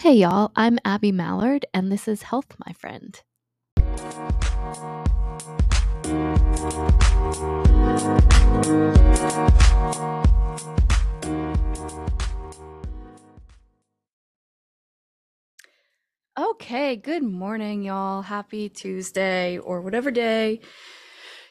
Hey, 0.00 0.12
y'all, 0.12 0.52
I'm 0.54 0.78
Abby 0.84 1.10
Mallard, 1.10 1.64
and 1.72 1.90
this 1.90 2.06
is 2.06 2.24
Health, 2.24 2.54
My 2.64 2.72
Friend. 2.74 3.18
Okay, 16.38 16.96
good 16.96 17.22
morning, 17.22 17.82
y'all. 17.82 18.20
Happy 18.20 18.68
Tuesday 18.68 19.56
or 19.58 19.80
whatever 19.80 20.10
day 20.10 20.60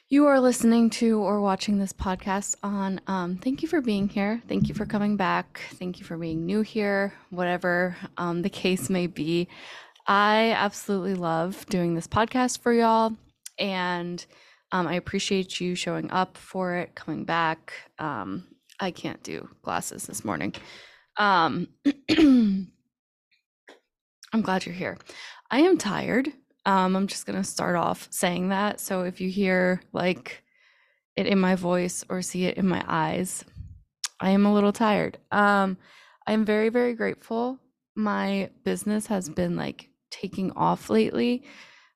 you 0.07 0.27
are 0.27 0.39
listening 0.39 0.89
to 0.91 1.19
or 1.19 1.41
watching 1.41 1.79
this 1.79 1.91
podcast 1.91 2.55
on. 2.61 3.01
Um, 3.07 3.37
thank 3.37 3.63
you 3.63 3.67
for 3.67 3.81
being 3.81 4.07
here. 4.07 4.41
Thank 4.47 4.69
you 4.69 4.75
for 4.75 4.85
coming 4.85 5.17
back. 5.17 5.61
Thank 5.73 5.99
you 5.99 6.05
for 6.05 6.15
being 6.17 6.45
new 6.45 6.61
here, 6.61 7.13
whatever 7.31 7.97
um, 8.17 8.43
the 8.43 8.49
case 8.49 8.89
may 8.89 9.07
be. 9.07 9.47
I 10.07 10.51
absolutely 10.51 11.15
love 11.15 11.65
doing 11.67 11.95
this 11.95 12.07
podcast 12.07 12.59
for 12.59 12.71
y'all, 12.71 13.13
and 13.57 14.23
um, 14.71 14.85
I 14.85 14.93
appreciate 14.93 15.59
you 15.59 15.73
showing 15.73 16.11
up 16.11 16.37
for 16.37 16.75
it, 16.75 16.93
coming 16.93 17.25
back. 17.25 17.73
Um, 17.97 18.45
I 18.79 18.91
can't 18.91 19.23
do 19.23 19.49
glasses 19.63 20.05
this 20.05 20.23
morning. 20.23 20.53
Um, 21.17 21.67
I'm 22.09 22.71
glad 24.41 24.67
you're 24.67 24.75
here. 24.75 24.99
I 25.49 25.61
am 25.61 25.79
tired. 25.79 26.31
Um, 26.65 26.95
I'm 26.95 27.07
just 27.07 27.25
gonna 27.25 27.43
start 27.43 27.75
off 27.75 28.07
saying 28.11 28.49
that. 28.49 28.79
So 28.79 29.03
if 29.03 29.21
you 29.21 29.29
hear 29.29 29.81
like 29.93 30.43
it 31.15 31.27
in 31.27 31.39
my 31.39 31.55
voice 31.55 32.03
or 32.09 32.21
see 32.21 32.45
it 32.45 32.57
in 32.57 32.67
my 32.67 32.83
eyes, 32.87 33.45
I 34.19 34.31
am 34.31 34.45
a 34.45 34.53
little 34.53 34.73
tired. 34.73 35.17
Um, 35.31 35.77
I 36.27 36.33
am 36.33 36.45
very, 36.45 36.69
very 36.69 36.93
grateful. 36.93 37.59
My 37.95 38.49
business 38.63 39.07
has 39.07 39.29
been 39.29 39.55
like 39.55 39.89
taking 40.09 40.51
off 40.51 40.89
lately. 40.89 41.43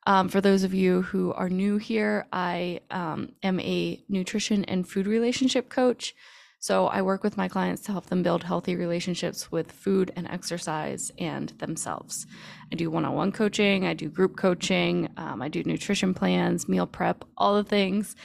Um, 0.06 0.30
for 0.30 0.42
those 0.42 0.64
of 0.64 0.73
you 0.73 1.03
who 1.03 1.34
are 1.34 1.50
new 1.50 1.78
here, 1.78 2.28
I 2.31 2.80
um, 2.90 3.34
am 3.44 3.59
a 3.59 4.03
nutrition 4.09 4.66
and 4.66 4.88
food 4.88 5.08
relationship 5.08 5.70
coach. 5.70 6.16
So 6.60 6.88
I 6.88 7.02
work 7.02 7.24
with 7.24 7.38
my 7.38 7.48
clients 7.48 7.82
to 7.84 7.94
help 7.94 8.08
them 8.08 8.22
build 8.22 8.44
healthy 8.44 8.76
relationships 8.76 9.50
with 9.50 9.72
food 9.72 10.12
and 10.18 10.28
exercise 10.28 11.10
and 11.18 11.50
themselves. 11.60 12.28
I 12.72 12.76
do 12.76 12.92
one 12.92 13.06
on 13.06 13.14
one 13.14 13.32
coaching, 13.32 13.86
I 13.86 13.94
do 13.94 14.10
group 14.10 14.36
coaching, 14.36 15.10
um, 15.16 15.42
I 15.42 15.48
do 15.48 15.64
nutrition 15.64 16.14
plans, 16.14 16.68
meal 16.68 16.86
prep, 16.86 17.24
all 17.38 17.56
the 17.56 17.64
things. 17.64 18.18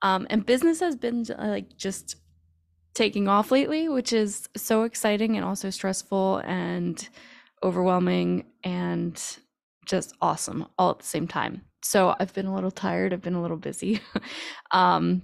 Um, 0.00 0.26
and 0.30 0.44
business 0.44 0.80
has 0.80 0.96
been 0.96 1.26
uh, 1.38 1.48
like 1.48 1.76
just 1.76 2.16
taking 2.94 3.28
off 3.28 3.50
lately, 3.50 3.88
which 3.90 4.12
is 4.12 4.48
so 4.56 4.84
exciting 4.84 5.36
and 5.36 5.44
also 5.44 5.68
stressful 5.68 6.38
and 6.38 7.08
overwhelming 7.62 8.46
and 8.64 9.22
just 9.86 10.14
awesome 10.20 10.66
all 10.78 10.90
at 10.90 10.98
the 10.98 11.06
same 11.06 11.28
time. 11.28 11.62
So 11.82 12.14
I've 12.18 12.32
been 12.32 12.46
a 12.46 12.54
little 12.54 12.70
tired, 12.70 13.12
I've 13.12 13.22
been 13.22 13.34
a 13.34 13.42
little 13.42 13.56
busy. 13.56 14.00
um, 14.70 15.22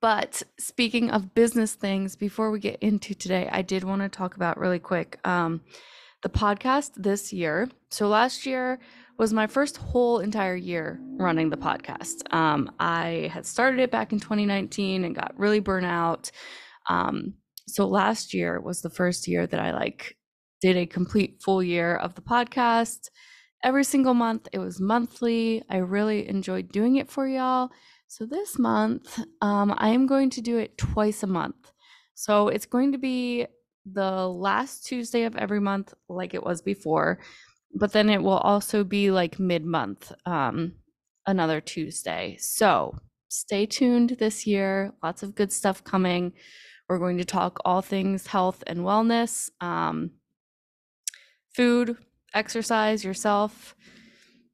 but 0.00 0.42
speaking 0.58 1.10
of 1.10 1.34
business 1.34 1.74
things, 1.74 2.16
before 2.16 2.50
we 2.50 2.60
get 2.60 2.78
into 2.80 3.14
today, 3.14 3.48
I 3.50 3.62
did 3.62 3.84
want 3.84 4.02
to 4.02 4.08
talk 4.08 4.36
about 4.36 4.58
really 4.58 4.78
quick 4.78 5.18
um, 5.26 5.62
the 6.22 6.28
podcast 6.28 6.92
this 6.96 7.32
year. 7.32 7.68
So 7.90 8.08
last 8.08 8.44
year 8.44 8.78
was 9.18 9.32
my 9.32 9.46
first 9.46 9.76
whole 9.76 10.18
entire 10.18 10.56
year 10.56 11.00
running 11.18 11.48
the 11.48 11.56
podcast. 11.56 12.32
Um, 12.34 12.72
I 12.78 13.30
had 13.32 13.46
started 13.46 13.80
it 13.80 13.90
back 13.90 14.12
in 14.12 14.20
2019 14.20 15.04
and 15.04 15.14
got 15.14 15.38
really 15.38 15.60
burnt 15.60 15.86
out. 15.86 16.30
Um, 16.88 17.34
so 17.66 17.86
last 17.86 18.34
year 18.34 18.60
was 18.60 18.82
the 18.82 18.90
first 18.90 19.26
year 19.26 19.46
that 19.46 19.60
I 19.60 19.72
like 19.72 20.16
did 20.60 20.76
a 20.76 20.86
complete 20.86 21.40
full 21.42 21.62
year 21.62 21.96
of 21.96 22.14
the 22.14 22.20
podcast 22.20 23.08
every 23.64 23.84
single 23.84 24.14
month. 24.14 24.48
It 24.52 24.58
was 24.58 24.80
monthly. 24.80 25.62
I 25.68 25.78
really 25.78 26.28
enjoyed 26.28 26.72
doing 26.72 26.96
it 26.96 27.10
for 27.10 27.26
y'all. 27.26 27.70
So 28.12 28.26
this 28.26 28.58
month, 28.58 29.18
um, 29.40 29.74
I 29.78 29.88
am 29.88 30.06
going 30.06 30.28
to 30.28 30.42
do 30.42 30.58
it 30.58 30.76
twice 30.76 31.22
a 31.22 31.26
month. 31.26 31.72
So 32.12 32.48
it's 32.48 32.66
going 32.66 32.92
to 32.92 32.98
be 32.98 33.46
the 33.90 34.28
last 34.28 34.84
Tuesday 34.84 35.22
of 35.22 35.34
every 35.34 35.60
month, 35.60 35.94
like 36.10 36.34
it 36.34 36.44
was 36.44 36.60
before, 36.60 37.20
but 37.74 37.92
then 37.94 38.10
it 38.10 38.22
will 38.22 38.36
also 38.36 38.84
be 38.84 39.10
like 39.10 39.38
mid 39.38 39.64
month, 39.64 40.12
um, 40.26 40.74
another 41.26 41.62
Tuesday. 41.62 42.36
So 42.38 42.98
stay 43.28 43.64
tuned 43.64 44.10
this 44.18 44.46
year. 44.46 44.92
Lots 45.02 45.22
of 45.22 45.34
good 45.34 45.50
stuff 45.50 45.82
coming. 45.82 46.34
We're 46.90 46.98
going 46.98 47.16
to 47.16 47.24
talk 47.24 47.60
all 47.64 47.80
things 47.80 48.26
health 48.26 48.62
and 48.66 48.80
wellness, 48.80 49.48
um, 49.62 50.10
food, 51.54 51.96
exercise, 52.34 53.04
yourself. 53.04 53.74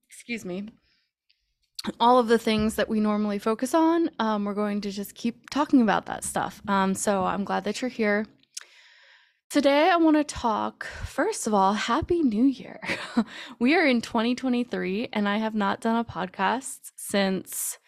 Excuse 0.09 0.45
me 0.45 0.69
all 2.01 2.19
of 2.19 2.29
the 2.29 2.39
things 2.39 2.75
that 2.75 2.89
we 2.89 3.01
normally 3.01 3.39
focus 3.39 3.75
on, 3.75 4.11
um, 4.19 4.45
we're 4.45 4.55
going 4.55 4.81
to 4.83 4.91
just 4.91 5.15
keep 5.15 5.51
talking 5.51 5.83
about 5.83 6.07
that 6.07 6.25
stuff. 6.25 6.61
Um, 6.69 6.95
so 6.95 7.25
I'm 7.25 7.45
glad 7.45 7.65
that 7.65 7.81
you're 7.81 7.89
here. 7.89 8.27
Today, 9.51 9.89
I 9.91 9.97
want 9.97 10.17
to 10.17 10.25
talk, 10.25 10.85
first 10.85 11.47
of 11.47 11.55
all, 11.55 11.73
Happy 11.73 12.23
New 12.23 12.45
Year. 12.45 12.81
we 13.59 13.75
are 13.75 13.87
in 13.87 14.03
2023, 14.03 15.09
and 15.13 15.27
I 15.27 15.39
have 15.39 15.55
not 15.55 15.81
done 15.81 15.97
a 15.97 16.05
podcast 16.05 16.79
since 16.97 17.79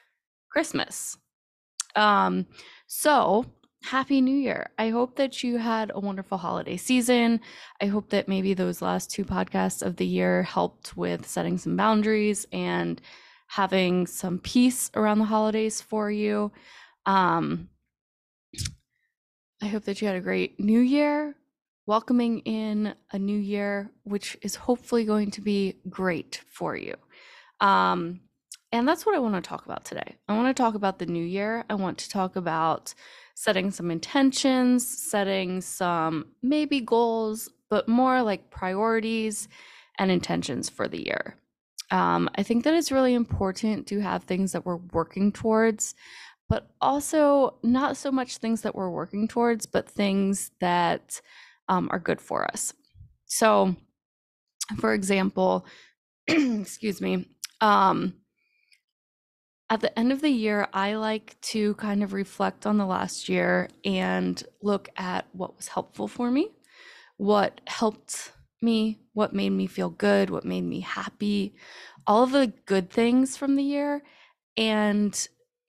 Christmas. 0.50 1.18
Um, 1.94 2.46
so, 2.86 3.44
Happy 3.82 4.20
New 4.20 4.36
Year. 4.36 4.70
I 4.78 4.90
hope 4.90 5.16
that 5.16 5.42
you 5.42 5.58
had 5.58 5.90
a 5.94 6.00
wonderful 6.00 6.38
holiday 6.38 6.76
season. 6.76 7.40
I 7.80 7.86
hope 7.86 8.10
that 8.10 8.28
maybe 8.28 8.54
those 8.54 8.82
last 8.82 9.10
two 9.10 9.24
podcasts 9.24 9.82
of 9.82 9.96
the 9.96 10.06
year 10.06 10.42
helped 10.42 10.96
with 10.96 11.26
setting 11.26 11.58
some 11.58 11.76
boundaries 11.76 12.46
and 12.52 13.00
having 13.50 14.06
some 14.06 14.38
peace 14.38 14.92
around 14.94 15.18
the 15.18 15.24
holidays 15.24 15.80
for 15.80 16.08
you. 16.08 16.52
Um, 17.04 17.68
I 19.60 19.66
hope 19.66 19.82
that 19.86 20.00
you 20.00 20.06
had 20.06 20.16
a 20.16 20.20
great 20.20 20.60
new 20.60 20.78
year, 20.78 21.34
welcoming 21.84 22.38
in 22.40 22.94
a 23.10 23.18
new 23.18 23.38
year, 23.38 23.90
which 24.04 24.36
is 24.42 24.54
hopefully 24.54 25.04
going 25.04 25.32
to 25.32 25.40
be 25.40 25.74
great 25.88 26.40
for 26.48 26.76
you. 26.76 26.94
Um, 27.60 28.20
and 28.70 28.86
that's 28.86 29.04
what 29.04 29.16
I 29.16 29.18
want 29.18 29.34
to 29.34 29.40
talk 29.40 29.64
about 29.64 29.84
today. 29.84 30.14
I 30.28 30.36
want 30.36 30.56
to 30.56 30.62
talk 30.62 30.76
about 30.76 31.00
the 31.00 31.06
new 31.06 31.24
year. 31.24 31.64
I 31.68 31.74
want 31.74 31.98
to 31.98 32.08
talk 32.08 32.36
about 32.36 32.94
setting 33.34 33.72
some 33.72 33.90
intentions, 33.90 34.86
setting 34.86 35.60
some 35.60 36.26
maybe 36.40 36.80
goals, 36.80 37.48
but 37.68 37.88
more 37.88 38.22
like 38.22 38.52
priorities 38.52 39.48
and 39.98 40.08
intentions 40.08 40.68
for 40.68 40.86
the 40.86 41.04
year. 41.04 41.34
Um, 41.90 42.30
I 42.36 42.42
think 42.42 42.64
that 42.64 42.74
it's 42.74 42.92
really 42.92 43.14
important 43.14 43.86
to 43.88 44.00
have 44.00 44.24
things 44.24 44.52
that 44.52 44.64
we're 44.64 44.76
working 44.76 45.32
towards, 45.32 45.94
but 46.48 46.70
also 46.80 47.54
not 47.62 47.96
so 47.96 48.12
much 48.12 48.38
things 48.38 48.62
that 48.62 48.74
we're 48.74 48.90
working 48.90 49.28
towards, 49.28 49.66
but 49.66 49.90
things 49.90 50.50
that 50.60 51.20
um, 51.68 51.88
are 51.90 51.98
good 51.98 52.20
for 52.20 52.44
us. 52.50 52.72
So, 53.26 53.76
for 54.78 54.92
example, 54.94 55.64
excuse 56.26 57.00
me, 57.00 57.28
um, 57.60 58.14
at 59.70 59.80
the 59.80 59.96
end 59.96 60.10
of 60.10 60.20
the 60.20 60.30
year, 60.30 60.66
I 60.72 60.94
like 60.94 61.40
to 61.42 61.74
kind 61.74 62.02
of 62.02 62.12
reflect 62.12 62.66
on 62.66 62.76
the 62.76 62.86
last 62.86 63.28
year 63.28 63.68
and 63.84 64.42
look 64.62 64.88
at 64.96 65.26
what 65.32 65.56
was 65.56 65.68
helpful 65.68 66.08
for 66.08 66.28
me, 66.28 66.48
what 67.18 67.60
helped 67.68 68.32
me, 68.62 69.00
what 69.12 69.32
made 69.32 69.50
me 69.50 69.66
feel 69.66 69.90
good, 69.90 70.30
what 70.30 70.44
made 70.44 70.64
me 70.64 70.80
happy, 70.80 71.54
all 72.06 72.22
of 72.22 72.32
the 72.32 72.52
good 72.66 72.90
things 72.90 73.36
from 73.36 73.56
the 73.56 73.62
year 73.62 74.02
and 74.56 75.28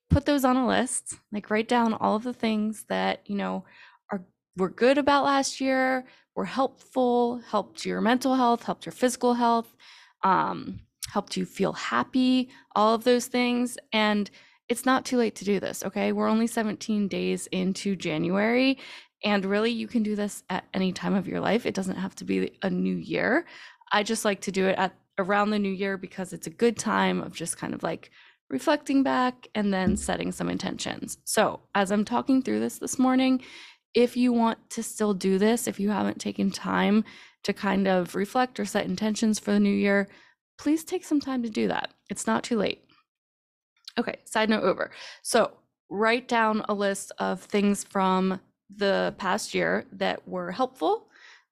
put 0.10 0.26
those 0.26 0.46
on 0.46 0.58
a 0.58 0.68
list. 0.68 1.16
Like 1.32 1.50
write 1.50 1.68
down 1.68 1.94
all 1.94 2.16
of 2.16 2.24
the 2.24 2.34
things 2.34 2.86
that, 2.90 3.22
you 3.26 3.36
know, 3.36 3.66
are 4.12 4.24
were 4.58 4.70
good 4.70 4.98
about 4.98 5.24
last 5.26 5.62
year, 5.62 6.06
were 6.36 6.46
helpful, 6.46 7.42
helped 7.50 7.86
your 7.86 8.02
mental 8.02 8.36
health, 8.36 8.64
helped 8.64 8.86
your 8.86 8.94
physical 8.94 9.34
health, 9.34 9.76
um, 10.24 10.82
helped 11.12 11.38
you 11.38 11.46
feel 11.46 11.74
happy, 11.74 12.50
all 12.76 12.94
of 12.94 13.04
those 13.04 13.28
things. 13.28 13.78
And 13.94 14.30
it's 14.70 14.86
not 14.86 15.06
too 15.06 15.18
late 15.18 15.36
to 15.36 15.46
do 15.46 15.60
this, 15.60 15.84
okay? 15.84 16.12
We're 16.14 16.30
only 16.30 16.48
17 16.48 17.08
days 17.08 17.48
into 17.48 17.96
January 17.96 18.78
and 19.24 19.46
really, 19.46 19.72
you 19.72 19.88
can 19.88 20.04
do 20.04 20.16
this 20.16 20.44
at 20.50 20.66
any 20.74 20.92
time 20.92 21.14
of 21.14 21.28
your 21.28 21.40
life. 21.40 21.66
It 21.66 21.76
doesn't 21.76 21.98
have 21.98 22.16
to 22.16 22.26
be 22.26 22.58
a 22.64 22.70
new 22.70 22.96
year. 22.96 23.46
I 23.92 24.04
just 24.04 24.26
like 24.26 24.42
to 24.42 24.52
do 24.52 24.68
it 24.68 24.78
at 24.78 24.94
around 25.18 25.52
the 25.52 25.60
new 25.60 25.72
year 25.72 25.98
because 25.98 26.34
it's 26.34 26.48
a 26.48 26.52
good 26.52 26.78
time 26.78 27.22
of 27.22 27.34
just 27.34 27.58
kind 27.58 27.74
of 27.74 27.84
like 27.84 28.10
reflecting 28.50 29.04
back 29.04 29.48
and 29.54 29.74
then 29.74 29.96
setting 29.96 30.32
some 30.32 30.50
intentions. 30.50 31.18
So, 31.24 31.60
as 31.76 31.92
I'm 31.92 32.06
talking 32.06 32.42
through 32.42 32.60
this 32.60 32.80
this 32.80 32.98
morning, 32.98 33.42
if 33.94 34.18
you 34.18 34.34
want 34.34 34.70
to 34.72 34.84
still 34.84 35.14
do 35.14 35.38
this, 35.38 35.68
if 35.68 35.80
you 35.80 35.90
haven't 35.90 36.20
taken 36.20 36.50
time 36.50 37.04
to 37.44 37.54
kind 37.54 37.88
of 37.88 38.16
reflect 38.16 38.60
or 38.60 38.66
set 38.66 38.86
intentions 38.86 39.40
for 39.40 39.52
the 39.52 39.60
new 39.60 39.74
year, 39.74 40.08
please 40.58 40.84
take 40.84 41.04
some 41.04 41.20
time 41.20 41.44
to 41.44 41.50
do 41.50 41.68
that. 41.68 41.94
It's 42.10 42.28
not 42.28 42.44
too 42.44 42.58
late. 42.58 42.84
Okay, 43.98 44.16
side 44.26 44.50
note 44.50 44.64
over. 44.64 44.92
So, 45.22 45.52
write 45.90 46.28
down 46.28 46.64
a 46.70 46.74
list 46.74 47.12
of 47.20 47.42
things 47.42 47.84
from 47.84 48.40
the 48.78 49.16
past 49.18 49.54
year 49.54 49.86
that 49.94 50.28
were 50.28 50.52
helpful, 50.52 51.08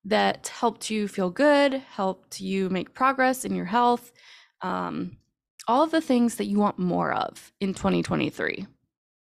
that 0.05 0.47
helped 0.47 0.89
you 0.89 1.07
feel 1.07 1.29
good, 1.29 1.73
helped 1.73 2.39
you 2.39 2.69
make 2.69 2.93
progress 2.93 3.45
in 3.45 3.55
your 3.55 3.65
health, 3.65 4.11
um, 4.61 5.17
all 5.67 5.83
of 5.83 5.91
the 5.91 6.01
things 6.01 6.35
that 6.35 6.45
you 6.45 6.57
want 6.57 6.79
more 6.79 7.13
of 7.13 7.51
in 7.59 7.73
2023. 7.73 8.65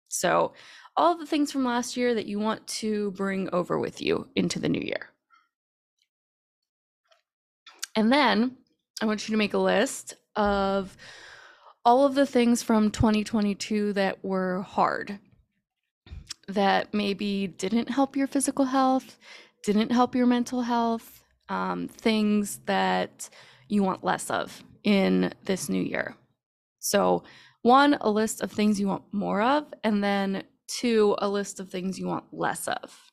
So, 0.08 0.54
all 0.96 1.16
the 1.16 1.26
things 1.26 1.52
from 1.52 1.64
last 1.64 1.96
year 1.96 2.14
that 2.14 2.26
you 2.26 2.40
want 2.40 2.66
to 2.66 3.12
bring 3.12 3.48
over 3.52 3.78
with 3.78 4.02
you 4.02 4.28
into 4.34 4.58
the 4.58 4.68
new 4.68 4.80
year. 4.80 5.10
And 7.94 8.12
then 8.12 8.56
I 9.00 9.06
want 9.06 9.28
you 9.28 9.32
to 9.32 9.38
make 9.38 9.54
a 9.54 9.58
list 9.58 10.14
of 10.34 10.96
all 11.84 12.04
of 12.04 12.14
the 12.14 12.26
things 12.26 12.62
from 12.62 12.90
2022 12.90 13.92
that 13.94 14.24
were 14.24 14.62
hard, 14.62 15.18
that 16.48 16.92
maybe 16.94 17.46
didn't 17.46 17.90
help 17.90 18.16
your 18.16 18.26
physical 18.26 18.64
health, 18.64 19.18
didn't 19.62 19.92
help 19.92 20.14
your 20.14 20.26
mental 20.26 20.62
health, 20.62 21.22
um, 21.48 21.88
things 21.88 22.60
that 22.66 23.28
you 23.68 23.82
want 23.82 24.02
less 24.02 24.30
of 24.30 24.62
in 24.82 25.32
this 25.44 25.68
new 25.68 25.82
year. 25.82 26.16
So, 26.78 27.22
one, 27.62 27.98
a 28.00 28.10
list 28.10 28.40
of 28.40 28.50
things 28.50 28.80
you 28.80 28.86
want 28.86 29.02
more 29.12 29.42
of, 29.42 29.66
and 29.84 30.02
then 30.02 30.44
two, 30.68 31.16
a 31.18 31.28
list 31.28 31.60
of 31.60 31.70
things 31.70 31.98
you 31.98 32.06
want 32.06 32.24
less 32.32 32.66
of. 32.68 33.10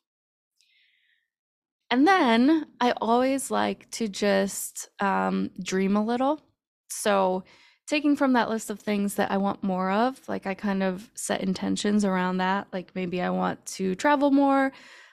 And 1.92 2.08
then 2.08 2.68
I 2.80 2.94
always 2.98 3.52
like 3.52 3.90
to 3.92 4.08
just 4.08 4.90
um, 5.00 5.52
dream 5.62 5.96
a 5.96 6.04
little. 6.04 6.42
So, 6.90 7.44
taking 7.88 8.16
from 8.16 8.34
that 8.34 8.50
list 8.50 8.70
of 8.70 8.80
things 8.80 9.16
that 9.16 9.32
I 9.32 9.38
want 9.38 9.64
more 9.64 9.92
of, 9.92 10.20
like 10.28 10.48
I 10.48 10.54
kind 10.54 10.82
of 10.82 11.10
set 11.14 11.42
intentions 11.42 12.04
around 12.04 12.38
that. 12.38 12.68
Like 12.74 12.92
maybe 12.96 13.22
I 13.22 13.30
want 13.30 13.64
to 13.68 13.96
travel 13.96 14.32
more. 14.32 14.72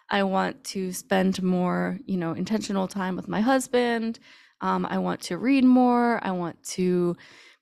I 0.09 0.23
want 0.23 0.63
to 0.65 0.93
spend 0.93 1.43
more, 1.43 1.99
you 2.07 2.17
know, 2.17 2.33
intentional 2.33 2.89
time 2.89 3.17
with 3.17 3.29
my 3.29 3.41
husband. 3.41 4.19
Um, 4.61 4.87
I 4.87 4.99
want 4.99 5.21
to 5.23 5.39
read 5.39 5.65
more. 5.65 6.21
I 6.23 6.31
want 6.31 6.63
to 6.65 7.17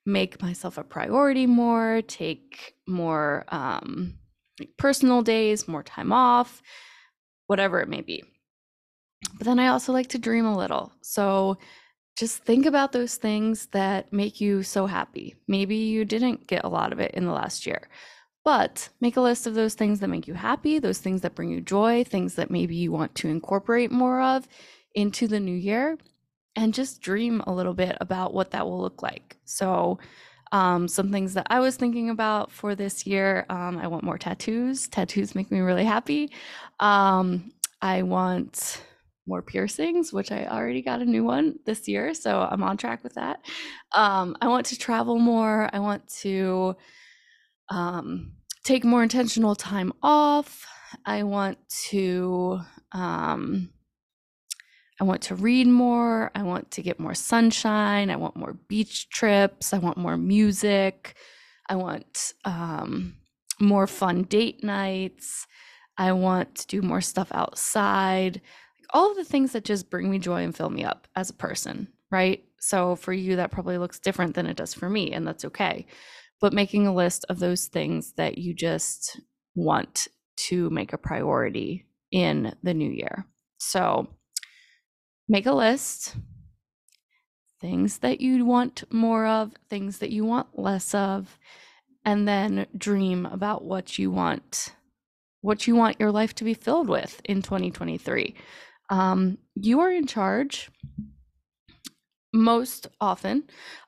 make 0.07 0.41
myself 0.43 0.79
a 0.79 0.85
priority 0.85 1.47
more, 1.47 2.03
take 2.03 2.75
more 2.87 3.45
um, 3.49 4.15
personal 4.79 5.23
days, 5.23 5.69
more 5.69 5.83
time 5.83 6.12
off, 6.12 6.62
whatever 7.47 7.81
it 7.81 7.89
may 7.89 8.01
be. 8.01 8.23
But 9.37 9.45
then 9.45 9.59
I 9.59 9.69
also 9.69 9.93
like 9.93 10.09
to 10.09 10.19
dream 10.19 10.47
a 10.47 10.57
little. 10.57 10.93
So 11.03 11.59
just 12.21 12.45
think 12.45 12.67
about 12.67 12.93
those 12.93 13.17
things 13.17 13.67
that 13.69 14.13
make 14.13 14.43
you 14.43 14.63
so 14.63 14.85
happy. 14.85 15.37
Maybe 15.49 15.77
you 15.77 16.05
didn't 16.05 16.47
get 16.47 16.65
a 16.65 16.69
lot 16.69 16.93
of 16.93 17.01
it 17.01 17.13
in 17.15 17.25
the 17.25 17.33
last 17.33 17.67
year, 17.67 17.89
but 18.45 18.91
make 19.01 19.17
a 19.17 19.23
list 19.23 19.47
of 19.47 19.55
those 19.55 19.73
things 19.73 20.01
that 20.01 20.09
make 20.09 20.29
you 20.29 20.35
happy, 20.35 20.79
those 20.79 20.99
things 20.99 21.23
that 21.23 21.35
bring 21.35 21.49
you 21.49 21.63
joy, 21.63 22.05
things 22.05 22.35
that 22.35 22.51
maybe 22.51 22.77
you 22.77 22.93
want 22.93 23.15
to 23.15 23.29
incorporate 23.29 23.91
more 23.91 24.21
of 24.21 24.47
into 24.95 25.29
the 25.29 25.41
new 25.41 25.55
year, 25.55 25.97
and 26.57 26.75
just 26.75 27.01
dream 27.01 27.43
a 27.47 27.55
little 27.55 27.73
bit 27.73 27.97
about 28.03 28.35
what 28.35 28.51
that 28.51 28.67
will 28.67 28.83
look 28.83 29.01
like. 29.01 29.39
So, 29.47 29.99
um, 30.53 30.89
some 30.89 31.11
things 31.11 31.33
that 31.35 31.47
I 31.49 31.61
was 31.61 31.77
thinking 31.77 32.11
about 32.11 32.51
for 32.51 32.75
this 32.75 33.07
year 33.07 33.47
um, 33.49 33.79
I 33.79 33.87
want 33.87 34.05
more 34.05 34.19
tattoos. 34.19 34.89
Tattoos 34.89 35.35
make 35.35 35.51
me 35.51 35.61
really 35.61 35.85
happy. 35.87 36.33
Um, 36.81 37.51
I 37.81 38.03
want 38.03 38.83
more 39.31 39.41
piercings, 39.41 40.12
which 40.12 40.31
I 40.32 40.44
already 40.44 40.82
got 40.82 41.00
a 41.00 41.06
new 41.06 41.25
one 41.25 41.59
this 41.65 41.88
year, 41.88 42.12
so 42.12 42.47
I'm 42.50 42.62
on 42.62 42.77
track 42.77 43.03
with 43.03 43.15
that. 43.15 43.41
Um, 43.94 44.37
I 44.43 44.49
want 44.49 44.67
to 44.67 44.77
travel 44.77 45.19
more. 45.19 45.71
I 45.73 45.79
want 45.79 46.06
to 46.23 46.77
um, 47.71 48.32
take 48.65 48.85
more 48.85 49.03
intentional 49.03 49.55
time 49.55 49.93
off. 50.03 50.67
I 51.06 51.23
want 51.23 51.56
to 51.91 52.61
um, 52.93 53.71
I 55.00 55.05
want 55.05 55.23
to 55.23 55.35
read 55.35 55.67
more. 55.67 56.31
I 56.35 56.43
want 56.43 56.73
to 56.73 56.83
get 56.83 57.00
more 57.00 57.15
sunshine. 57.15 58.11
I 58.11 58.17
want 58.17 58.37
more 58.37 58.59
beach 58.69 59.09
trips. 59.09 59.73
I 59.73 59.79
want 59.79 59.97
more 59.97 60.19
music. 60.19 61.15
I 61.71 61.76
want 61.76 62.35
um, 62.44 63.15
more 63.61 63.87
fun 63.87 64.25
date 64.25 64.62
nights. 64.62 65.47
I 65.97 66.12
want 66.12 66.55
to 66.56 66.67
do 66.67 66.83
more 66.83 67.00
stuff 67.00 67.29
outside 67.33 68.43
all 68.93 69.11
of 69.11 69.17
the 69.17 69.25
things 69.25 69.53
that 69.53 69.65
just 69.65 69.91
bring 69.91 70.11
me 70.11 70.19
joy 70.19 70.43
and 70.43 70.55
fill 70.55 70.71
me 70.71 70.85
up 70.85 71.07
as 71.17 71.31
a 71.31 71.35
person, 71.35 71.89
right? 72.11 72.45
So 72.61 72.97
for 72.97 73.13
you, 73.13 73.37
that 73.37 73.51
probably 73.51 73.79
looks 73.79 73.99
different 73.99 74.35
than 74.35 74.47
it 74.47 74.57
does 74.57 74.75
for 74.75 74.89
me, 74.89 75.13
and 75.13 75.27
that's 75.27 75.45
okay. 75.45 75.87
But 76.41 76.53
making 76.53 76.87
a 76.87 76.95
list 76.95 77.25
of 77.29 77.39
those 77.39 77.67
things 77.67 78.13
that 78.13 78.39
you 78.39 78.55
just 78.55 79.21
want 79.55 80.09
to 80.49 80.71
make 80.71 80.93
a 80.93 80.99
priority 80.99 81.87
in 82.11 82.55
the 82.63 82.75
new 82.75 82.91
year. 82.91 83.27
So 83.59 84.09
make 85.29 85.47
a 85.47 85.53
list, 85.53 86.17
things 87.61 87.99
that 87.99 88.21
you 88.21 88.45
want 88.45 88.85
more 88.91 89.27
of, 89.27 89.53
things 89.69 89.99
that 89.99 90.11
you 90.11 90.25
want 90.25 90.59
less 90.59 90.95
of, 90.95 91.39
and 92.05 92.27
then 92.27 92.67
dream 92.77 93.27
about 93.27 93.65
what 93.65 93.99
you 93.99 94.11
want 94.11 94.75
what 95.43 95.67
you 95.67 95.75
want 95.75 95.99
your 95.99 96.11
life 96.11 96.35
to 96.35 96.45
be 96.45 96.55
filled 96.55 96.89
with 96.89 97.21
in 97.25 97.43
2023 97.43 98.35
um, 98.91 99.39
you 99.55 99.81
are 99.81 99.91
in 99.91 100.07
charge 100.07 100.71
most 102.33 102.87
often 103.01 103.45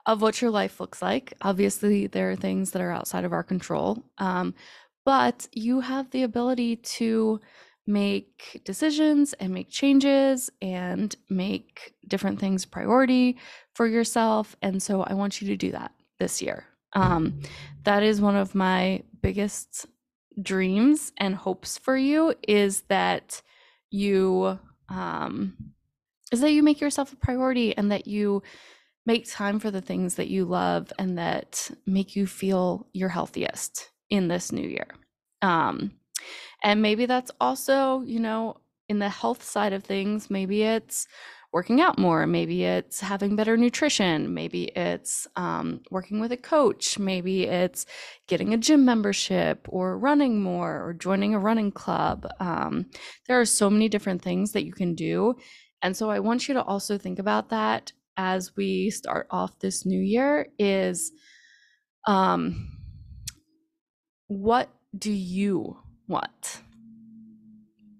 of 0.07 0.21
what 0.21 0.41
your 0.41 0.51
life 0.51 0.81
looks 0.81 1.01
like. 1.01 1.35
Obviously, 1.43 2.07
there 2.07 2.31
are 2.31 2.37
things 2.37 2.73
that 2.73 2.83
are 2.83 2.91
outside 2.91 3.25
of 3.25 3.33
our 3.33 3.43
control, 3.43 4.05
um, 4.19 4.55
but 5.05 5.49
you 5.53 5.81
have 5.81 6.11
the 6.11 6.23
ability 6.23 6.77
to 6.77 7.41
make 7.87 8.63
decisions 8.65 9.33
and 9.35 9.53
make 9.53 9.69
changes 9.69 10.51
and 10.61 11.17
make 11.29 11.95
different 12.07 12.39
things 12.39 12.65
priority 12.65 13.39
for 13.75 13.87
yourself. 13.87 14.57
And 14.63 14.81
so 14.81 15.03
I 15.03 15.15
want 15.15 15.41
you 15.41 15.49
to 15.49 15.57
do 15.57 15.73
that 15.73 15.93
this 16.21 16.41
year. 16.41 16.65
Um, 16.95 17.41
that 17.85 18.03
is 18.03 18.21
one 18.21 18.37
of 18.37 18.55
my 18.55 19.03
biggest 19.21 19.87
dreams 20.41 21.13
and 21.17 21.35
hopes 21.35 21.79
for 21.79 21.97
you 21.97 22.35
is 22.47 22.83
that 22.83 23.43
you 23.91 24.59
um, 24.93 25.57
is 26.31 26.41
that 26.41 26.53
you 26.53 26.63
make 26.63 26.81
yourself 26.81 27.13
a 27.13 27.17
priority 27.17 27.77
and 27.77 27.91
that 27.91 28.07
you 28.07 28.43
make 29.05 29.31
time 29.31 29.59
for 29.59 29.71
the 29.71 29.81
things 29.81 30.15
that 30.15 30.29
you 30.29 30.45
love 30.45 30.93
and 30.99 31.19
that 31.19 31.71
make 31.87 32.15
you 32.15 32.27
feel 32.27 32.87
your 32.93 33.09
healthiest 33.09 33.91
in 34.11 34.29
this 34.29 34.53
new 34.53 34.67
year. 34.67 34.87
Um, 35.41 35.93
and 36.63 36.81
maybe 36.81 37.07
that's 37.07 37.33
also, 37.41 38.03
you 38.03 38.21
know, 38.21 38.59
in 38.89 38.99
the 38.99 39.09
health 39.09 39.43
side 39.43 39.73
of 39.73 39.83
things, 39.83 40.31
maybe 40.31 40.63
it's 40.63 41.09
working 41.53 41.83
out 41.83 41.99
more. 41.99 42.27
Maybe 42.27 42.65
it's 42.65 43.01
having 43.01 43.37
better 43.37 43.57
nutrition. 43.57 44.33
Maybe 44.33 44.65
it's 44.65 45.27
um, 45.37 45.83
working 45.91 46.19
with 46.19 46.33
a 46.33 46.37
coach. 46.37 46.99
Maybe 46.99 47.45
it's 47.45 47.85
getting 48.27 48.55
a 48.55 48.57
gym 48.57 48.85
membership 48.85 49.67
or 49.69 49.99
running 49.99 50.43
more 50.43 50.83
or 50.83 50.95
joining 50.95 51.35
a 51.35 51.39
running 51.39 51.71
club. 51.71 52.27
Um, 52.41 52.87
there 53.29 53.39
are 53.39 53.45
so 53.45 53.69
many 53.69 53.89
different 53.89 54.23
things 54.23 54.53
that 54.53 54.65
you 54.65 54.73
can 54.73 54.95
do. 54.95 55.35
And 55.83 55.97
so 55.97 56.11
I 56.11 56.21
want 56.21 56.49
you 56.49 56.55
to 56.55 56.63
also 56.63 56.97
think 56.97 57.19
about 57.19 57.51
that 57.51 57.93
as 58.17 58.57
we 58.57 58.91
start 58.91 59.27
off 59.31 59.59
this 59.59 59.85
new 59.85 60.01
year 60.01 60.47
is 60.59 61.13
um, 62.07 62.79
what 64.29 64.71
do 64.97 65.13
you 65.13 65.77
want? 66.09 66.61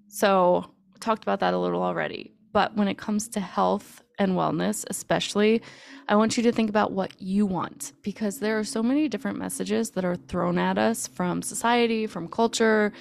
So 0.09 0.73
talked 1.01 1.23
about 1.25 1.41
that 1.41 1.55
a 1.55 1.59
little 1.59 1.83
already 1.83 2.32
but 2.53 2.77
when 2.77 2.89
it 2.89 2.99
comes 2.99 3.29
to 3.29 3.41
health 3.41 4.03
and 4.19 4.33
wellness, 4.33 4.85
especially, 4.91 5.63
I 6.09 6.17
want 6.17 6.37
you 6.37 6.43
to 6.45 6.53
think 6.53 6.69
about 6.71 6.93
what 6.93 7.21
you 7.21 7.47
want 7.47 7.93
because 8.03 8.39
there 8.39 8.59
are 8.59 8.65
so 8.65 8.83
many 8.83 9.09
different 9.09 9.39
messages 9.39 9.91
that 9.91 10.05
are 10.05 10.17
thrown 10.17 10.59
at 10.59 10.79
us 10.79 11.07
from 11.07 11.43
society, 11.43 12.07
from 12.07 12.29
culture, 12.29 12.93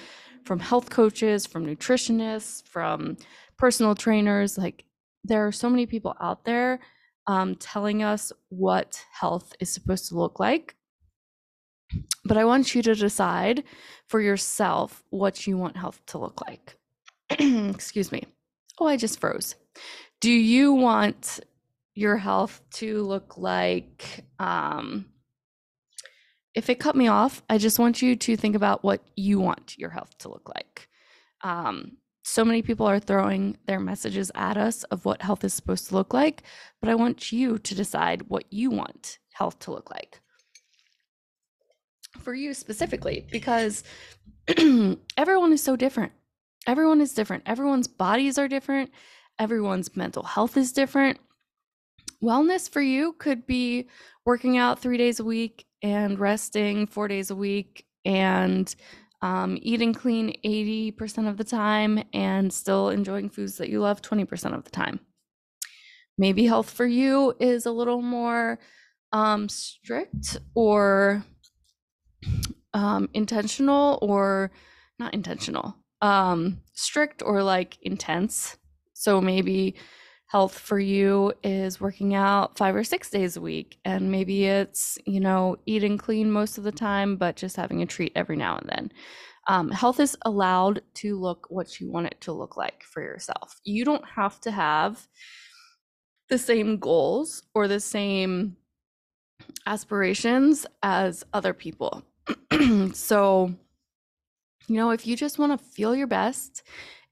from 0.44 0.58
health 0.58 0.90
coaches, 0.90 1.46
from 1.46 1.66
nutritionists, 1.66 2.66
from 2.66 3.16
personal 3.58 3.94
trainers. 3.94 4.58
Like, 4.58 4.84
there 5.24 5.46
are 5.46 5.52
so 5.52 5.70
many 5.70 5.86
people 5.86 6.16
out 6.20 6.44
there 6.44 6.80
um, 7.26 7.54
telling 7.56 8.02
us 8.02 8.32
what 8.48 9.04
health 9.12 9.52
is 9.60 9.70
supposed 9.70 10.08
to 10.08 10.18
look 10.18 10.40
like. 10.40 10.74
But 12.24 12.36
I 12.38 12.44
want 12.44 12.74
you 12.74 12.82
to 12.82 12.94
decide 12.94 13.64
for 14.08 14.20
yourself 14.20 15.04
what 15.10 15.46
you 15.46 15.58
want 15.58 15.76
health 15.76 16.00
to 16.06 16.18
look 16.18 16.40
like. 16.40 16.76
Excuse 17.30 18.10
me. 18.10 18.24
Oh, 18.82 18.88
I 18.88 18.96
just 18.96 19.20
froze. 19.20 19.54
Do 20.20 20.28
you 20.32 20.72
want 20.72 21.38
your 21.94 22.16
health 22.16 22.60
to 22.72 23.00
look 23.04 23.38
like 23.38 24.24
um 24.40 25.06
if 26.56 26.68
it 26.68 26.80
cut 26.80 26.96
me 26.96 27.06
off, 27.06 27.44
I 27.48 27.58
just 27.58 27.78
want 27.78 28.02
you 28.02 28.16
to 28.16 28.36
think 28.36 28.56
about 28.56 28.82
what 28.82 29.00
you 29.14 29.38
want 29.38 29.78
your 29.78 29.90
health 29.90 30.18
to 30.18 30.30
look 30.30 30.48
like. 30.52 30.88
Um, 31.42 31.98
so 32.24 32.44
many 32.44 32.60
people 32.60 32.84
are 32.84 32.98
throwing 32.98 33.56
their 33.66 33.78
messages 33.78 34.32
at 34.34 34.56
us 34.56 34.82
of 34.84 35.04
what 35.04 35.22
health 35.22 35.44
is 35.44 35.54
supposed 35.54 35.88
to 35.88 35.94
look 35.94 36.12
like, 36.12 36.42
but 36.80 36.90
I 36.90 36.96
want 36.96 37.30
you 37.30 37.58
to 37.58 37.74
decide 37.76 38.22
what 38.22 38.52
you 38.52 38.70
want 38.70 39.18
health 39.30 39.60
to 39.60 39.70
look 39.70 39.90
like 39.92 40.20
for 42.18 42.34
you 42.34 42.52
specifically, 42.52 43.28
because 43.30 43.84
everyone 45.16 45.52
is 45.52 45.62
so 45.62 45.76
different 45.76 46.12
everyone 46.66 47.00
is 47.00 47.14
different 47.14 47.42
everyone's 47.46 47.88
bodies 47.88 48.38
are 48.38 48.48
different 48.48 48.90
Everyone's 49.38 49.96
mental 49.96 50.22
health 50.22 50.56
is 50.56 50.72
different. 50.72 51.18
Wellness 52.22 52.70
for 52.70 52.80
you 52.80 53.14
could 53.14 53.46
be 53.46 53.88
working 54.24 54.56
out 54.56 54.78
three 54.78 54.96
days 54.96 55.18
a 55.18 55.24
week 55.24 55.66
and 55.82 56.18
resting 56.18 56.86
four 56.86 57.08
days 57.08 57.30
a 57.30 57.34
week 57.34 57.84
and 58.04 58.72
um, 59.20 59.58
eating 59.60 59.92
clean 59.92 60.36
80% 60.44 61.28
of 61.28 61.36
the 61.36 61.44
time 61.44 62.02
and 62.12 62.52
still 62.52 62.90
enjoying 62.90 63.30
foods 63.30 63.56
that 63.56 63.68
you 63.68 63.80
love 63.80 64.02
20% 64.02 64.54
of 64.54 64.64
the 64.64 64.70
time. 64.70 65.00
Maybe 66.18 66.46
health 66.46 66.70
for 66.70 66.86
you 66.86 67.34
is 67.40 67.66
a 67.66 67.72
little 67.72 68.02
more 68.02 68.58
um, 69.12 69.48
strict 69.48 70.38
or 70.54 71.24
um, 72.74 73.08
intentional 73.14 73.98
or 74.02 74.52
not 74.98 75.14
intentional, 75.14 75.76
um, 76.02 76.60
strict 76.74 77.22
or 77.22 77.42
like 77.42 77.78
intense. 77.80 78.58
So 78.92 79.20
maybe 79.20 79.76
health 80.26 80.58
for 80.58 80.78
you 80.78 81.32
is 81.42 81.80
working 81.80 82.14
out 82.14 82.56
five 82.58 82.74
or 82.74 82.84
six 82.84 83.08
days 83.10 83.36
a 83.36 83.40
week. 83.40 83.78
And 83.84 84.10
maybe 84.10 84.46
it's, 84.46 84.98
you 85.06 85.20
know, 85.20 85.56
eating 85.66 85.96
clean 85.96 86.30
most 86.30 86.58
of 86.58 86.64
the 86.64 86.72
time, 86.72 87.16
but 87.16 87.36
just 87.36 87.56
having 87.56 87.82
a 87.82 87.86
treat 87.86 88.12
every 88.14 88.36
now 88.36 88.56
and 88.56 88.68
then. 88.68 88.92
Um, 89.48 89.70
health 89.70 90.00
is 90.00 90.16
allowed 90.22 90.82
to 90.94 91.18
look 91.18 91.46
what 91.50 91.80
you 91.80 91.90
want 91.90 92.06
it 92.06 92.20
to 92.22 92.32
look 92.32 92.56
like 92.56 92.82
for 92.84 93.02
yourself. 93.02 93.60
You 93.64 93.84
don't 93.84 94.04
have 94.08 94.40
to 94.42 94.50
have 94.50 95.06
the 96.28 96.38
same 96.38 96.78
goals 96.78 97.42
or 97.54 97.68
the 97.68 97.80
same 97.80 98.56
aspirations 99.66 100.64
as 100.82 101.24
other 101.32 101.52
people. 101.52 102.04
so, 102.94 103.54
you 104.68 104.76
know, 104.76 104.90
if 104.90 105.06
you 105.06 105.16
just 105.16 105.38
want 105.38 105.58
to 105.58 105.66
feel 105.66 105.94
your 105.94 106.06
best, 106.06 106.62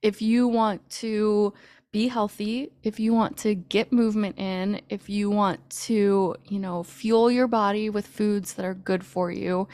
if 0.01 0.21
you 0.21 0.47
want 0.47 0.87
to 0.89 1.53
be 1.91 2.07
healthy, 2.07 2.71
if 2.83 2.99
you 2.99 3.13
want 3.13 3.37
to 3.37 3.53
get 3.53 3.91
movement 3.91 4.37
in, 4.39 4.81
if 4.89 5.09
you 5.09 5.29
want 5.29 5.69
to, 5.69 6.35
you 6.45 6.59
know, 6.59 6.83
fuel 6.83 7.29
your 7.29 7.47
body 7.47 7.89
with 7.89 8.07
foods 8.07 8.53
that 8.53 8.65
are 8.65 8.73
good 8.73 9.05
for 9.05 9.29
you, 9.31 9.67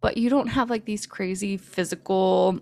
but 0.00 0.16
you 0.16 0.30
don't 0.30 0.48
have 0.48 0.70
like 0.70 0.84
these 0.84 1.06
crazy 1.06 1.56
physical 1.56 2.60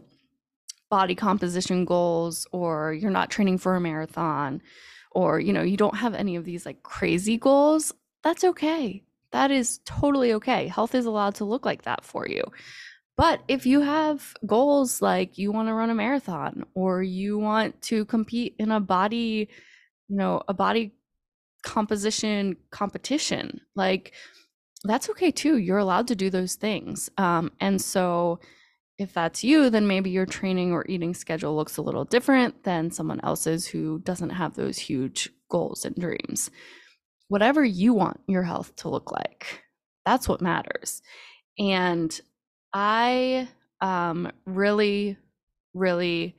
body 0.89 1.15
composition 1.15 1.85
goals 1.85 2.47
or 2.53 2.93
you're 2.95 3.11
not 3.11 3.31
training 3.31 3.59
for 3.59 3.75
a 3.75 3.81
marathon 3.81 4.63
or 5.11 5.39
you 5.39 5.53
know, 5.53 5.63
you 5.63 5.77
don't 5.77 5.97
have 5.97 6.15
any 6.15 6.37
of 6.37 6.45
these 6.45 6.65
like 6.65 6.83
crazy 6.83 7.37
goals, 7.37 7.93
that's 8.23 8.45
okay. 8.45 9.03
That 9.33 9.51
is 9.51 9.81
totally 9.85 10.33
okay. 10.35 10.69
Health 10.69 10.95
is 10.95 11.07
allowed 11.07 11.35
to 11.37 11.45
look 11.45 11.67
like 11.67 11.83
that 11.83 12.05
for 12.05 12.27
you. 12.27 12.43
But 13.17 13.43
if 13.47 13.65
you 13.65 13.81
have 13.81 14.35
goals 14.45 15.01
like 15.01 15.39
you 15.39 15.53
want 15.53 15.69
to 15.69 15.75
run 15.75 15.91
a 15.91 15.95
marathon 15.95 16.65
or 16.75 17.03
you 17.03 17.39
want 17.39 17.81
to 17.83 18.05
compete 18.07 18.57
in 18.59 18.73
a 18.73 18.81
body, 18.81 19.49
you 20.09 20.17
know, 20.17 20.43
a 20.49 20.55
body 20.55 20.93
composition 21.63 22.57
competition, 22.71 23.61
like 23.77 24.15
that's 24.83 25.09
okay 25.11 25.31
too. 25.31 25.59
You're 25.59 25.79
allowed 25.79 26.09
to 26.09 26.17
do 26.17 26.29
those 26.29 26.57
things. 26.57 27.09
Um, 27.17 27.53
and 27.61 27.81
so 27.81 28.41
if 28.99 29.13
that's 29.13 29.43
you, 29.43 29.71
then 29.71 29.87
maybe 29.87 30.11
your 30.11 30.27
training 30.27 30.73
or 30.73 30.85
eating 30.89 31.15
schedule 31.15 31.57
looks 31.57 31.77
a 31.77 31.83
little 31.83 32.05
different 32.05 32.65
than 32.65 32.91
someone 32.91 33.21
else's 33.23 33.67
who 33.67 34.01
doesn't 34.01 34.31
have 34.31 34.55
those 34.55 34.79
huge 34.79 35.31
goals 35.49 35.85
and 35.85 35.97
dreams. 35.97 36.51
Whatever 37.29 37.65
you 37.65 37.95
want 37.95 38.21
your 38.27 38.43
health 38.43 38.75
to 38.77 38.89
look 38.89 39.11
like, 39.11 39.63
that's 40.05 40.29
what 40.29 40.41
matters. 40.41 41.01
And 41.59 42.21
I 42.75 43.49
um, 43.81 44.31
really, 44.45 45.17
really 45.73 46.37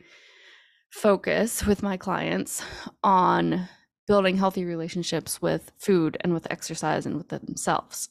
focus 0.92 1.66
with 1.66 1.82
my 1.82 1.96
clients 1.98 2.62
on 3.04 3.68
building 4.08 4.38
healthy 4.38 4.66
relationships 4.66 5.42
with 5.42 5.72
food 5.78 6.18
and 6.22 6.34
with 6.34 6.52
exercise 6.52 7.06
and 7.06 7.16
with 7.16 7.30
themselves. 7.30 8.10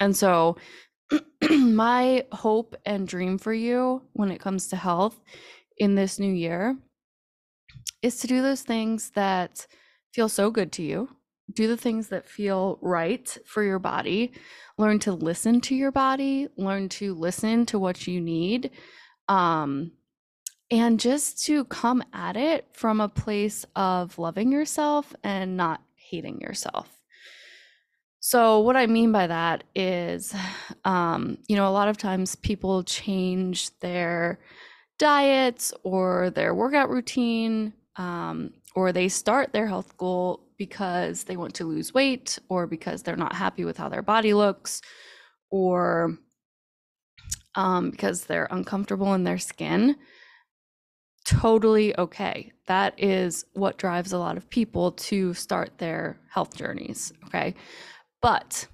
And 0.00 0.16
so, 0.16 0.56
my 1.50 2.26
hope 2.32 2.74
and 2.84 3.06
dream 3.06 3.38
for 3.38 3.52
you 3.52 4.02
when 4.14 4.30
it 4.30 4.40
comes 4.40 4.68
to 4.68 4.76
health 4.76 5.20
in 5.76 5.94
this 5.94 6.18
new 6.18 6.32
year 6.32 6.76
is 8.02 8.16
to 8.20 8.26
do 8.26 8.42
those 8.42 8.62
things 8.62 9.10
that 9.10 9.66
feel 10.12 10.28
so 10.28 10.50
good 10.50 10.72
to 10.72 10.82
you 10.82 11.08
do 11.52 11.66
the 11.66 11.76
things 11.76 12.08
that 12.08 12.28
feel 12.28 12.78
right 12.82 13.36
for 13.46 13.62
your 13.62 13.78
body. 13.78 14.32
Learn 14.76 14.98
to 15.00 15.12
listen 15.12 15.60
to 15.62 15.74
your 15.74 15.90
body 15.90 16.48
learn 16.56 16.88
to 16.88 17.14
listen 17.14 17.66
to 17.66 17.78
what 17.78 18.06
you 18.06 18.20
need 18.20 18.70
um 19.28 19.90
and 20.70 21.00
just 21.00 21.44
to 21.46 21.64
come 21.64 22.02
at 22.12 22.36
it 22.36 22.66
from 22.74 23.00
a 23.00 23.08
place 23.08 23.64
of 23.74 24.18
loving 24.18 24.52
yourself 24.52 25.14
and 25.24 25.56
not 25.56 25.80
hating 25.96 26.40
yourself. 26.40 26.88
So 28.20 28.60
what 28.60 28.76
i 28.76 28.86
mean 28.86 29.12
by 29.12 29.26
that 29.26 29.64
is 29.74 30.34
um 30.84 31.38
you 31.48 31.56
know 31.56 31.68
a 31.68 31.70
lot 31.70 31.88
of 31.88 31.96
times 31.96 32.36
people 32.36 32.82
change 32.82 33.76
their 33.80 34.38
diets 34.98 35.72
or 35.84 36.30
their 36.30 36.54
workout 36.54 36.90
routine 36.90 37.72
um, 37.96 38.52
or 38.74 38.92
they 38.92 39.08
start 39.08 39.52
their 39.52 39.66
health 39.66 39.96
goal 39.96 40.47
because 40.58 41.24
they 41.24 41.36
want 41.36 41.54
to 41.54 41.64
lose 41.64 41.94
weight 41.94 42.38
or 42.48 42.66
because 42.66 43.02
they're 43.02 43.16
not 43.16 43.34
happy 43.34 43.64
with 43.64 43.76
how 43.76 43.88
their 43.88 44.02
body 44.02 44.34
looks 44.34 44.82
or 45.50 46.18
um, 47.54 47.90
because 47.90 48.24
they're 48.24 48.48
uncomfortable 48.50 49.14
in 49.14 49.24
their 49.24 49.38
skin 49.38 49.96
totally 51.28 51.96
okay. 51.98 52.52
That 52.68 52.94
is 52.96 53.44
what 53.52 53.76
drives 53.76 54.12
a 54.12 54.18
lot 54.18 54.38
of 54.38 54.48
people 54.48 54.92
to 54.92 55.34
start 55.34 55.76
their 55.76 56.18
health 56.30 56.56
journeys 56.56 57.12
okay? 57.26 57.54
But 58.22 58.66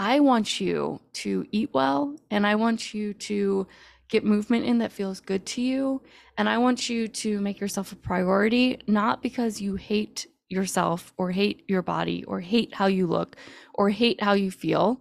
i 0.00 0.20
want 0.20 0.60
you 0.60 1.00
to 1.12 1.44
eat 1.50 1.70
well 1.72 2.14
and 2.30 2.46
i 2.46 2.54
want 2.54 2.94
you 2.94 3.12
to 3.12 3.66
get 4.08 4.24
movement 4.24 4.64
in 4.64 4.78
that 4.78 4.92
feels 4.92 5.18
good 5.20 5.44
to 5.44 5.60
you. 5.60 6.00
And 6.36 6.48
i 6.48 6.58
want 6.58 6.88
you 6.88 7.08
to 7.08 7.40
make 7.40 7.60
yourself 7.60 7.92
a 7.92 7.96
priority 7.96 8.78
not 8.86 9.22
because 9.22 9.60
you 9.60 9.76
hate 9.76 10.26
yourself 10.48 11.12
or 11.16 11.30
hate 11.30 11.64
your 11.68 11.82
body 11.82 12.24
or 12.24 12.40
hate 12.40 12.74
how 12.74 12.86
you 12.86 13.06
look 13.06 13.36
or 13.74 13.90
hate 13.90 14.22
how 14.22 14.32
you 14.32 14.50
feel. 14.50 15.00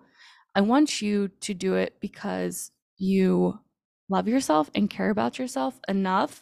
I 0.56 0.62
want 0.62 1.02
you 1.02 1.30
to 1.42 1.54
do 1.54 1.76
it 1.76 1.98
because 2.00 2.72
you 2.98 3.60
love 4.10 4.28
yourself 4.28 4.70
and 4.74 4.90
care 4.90 5.10
about 5.10 5.38
yourself 5.38 5.80
enough 5.88 6.42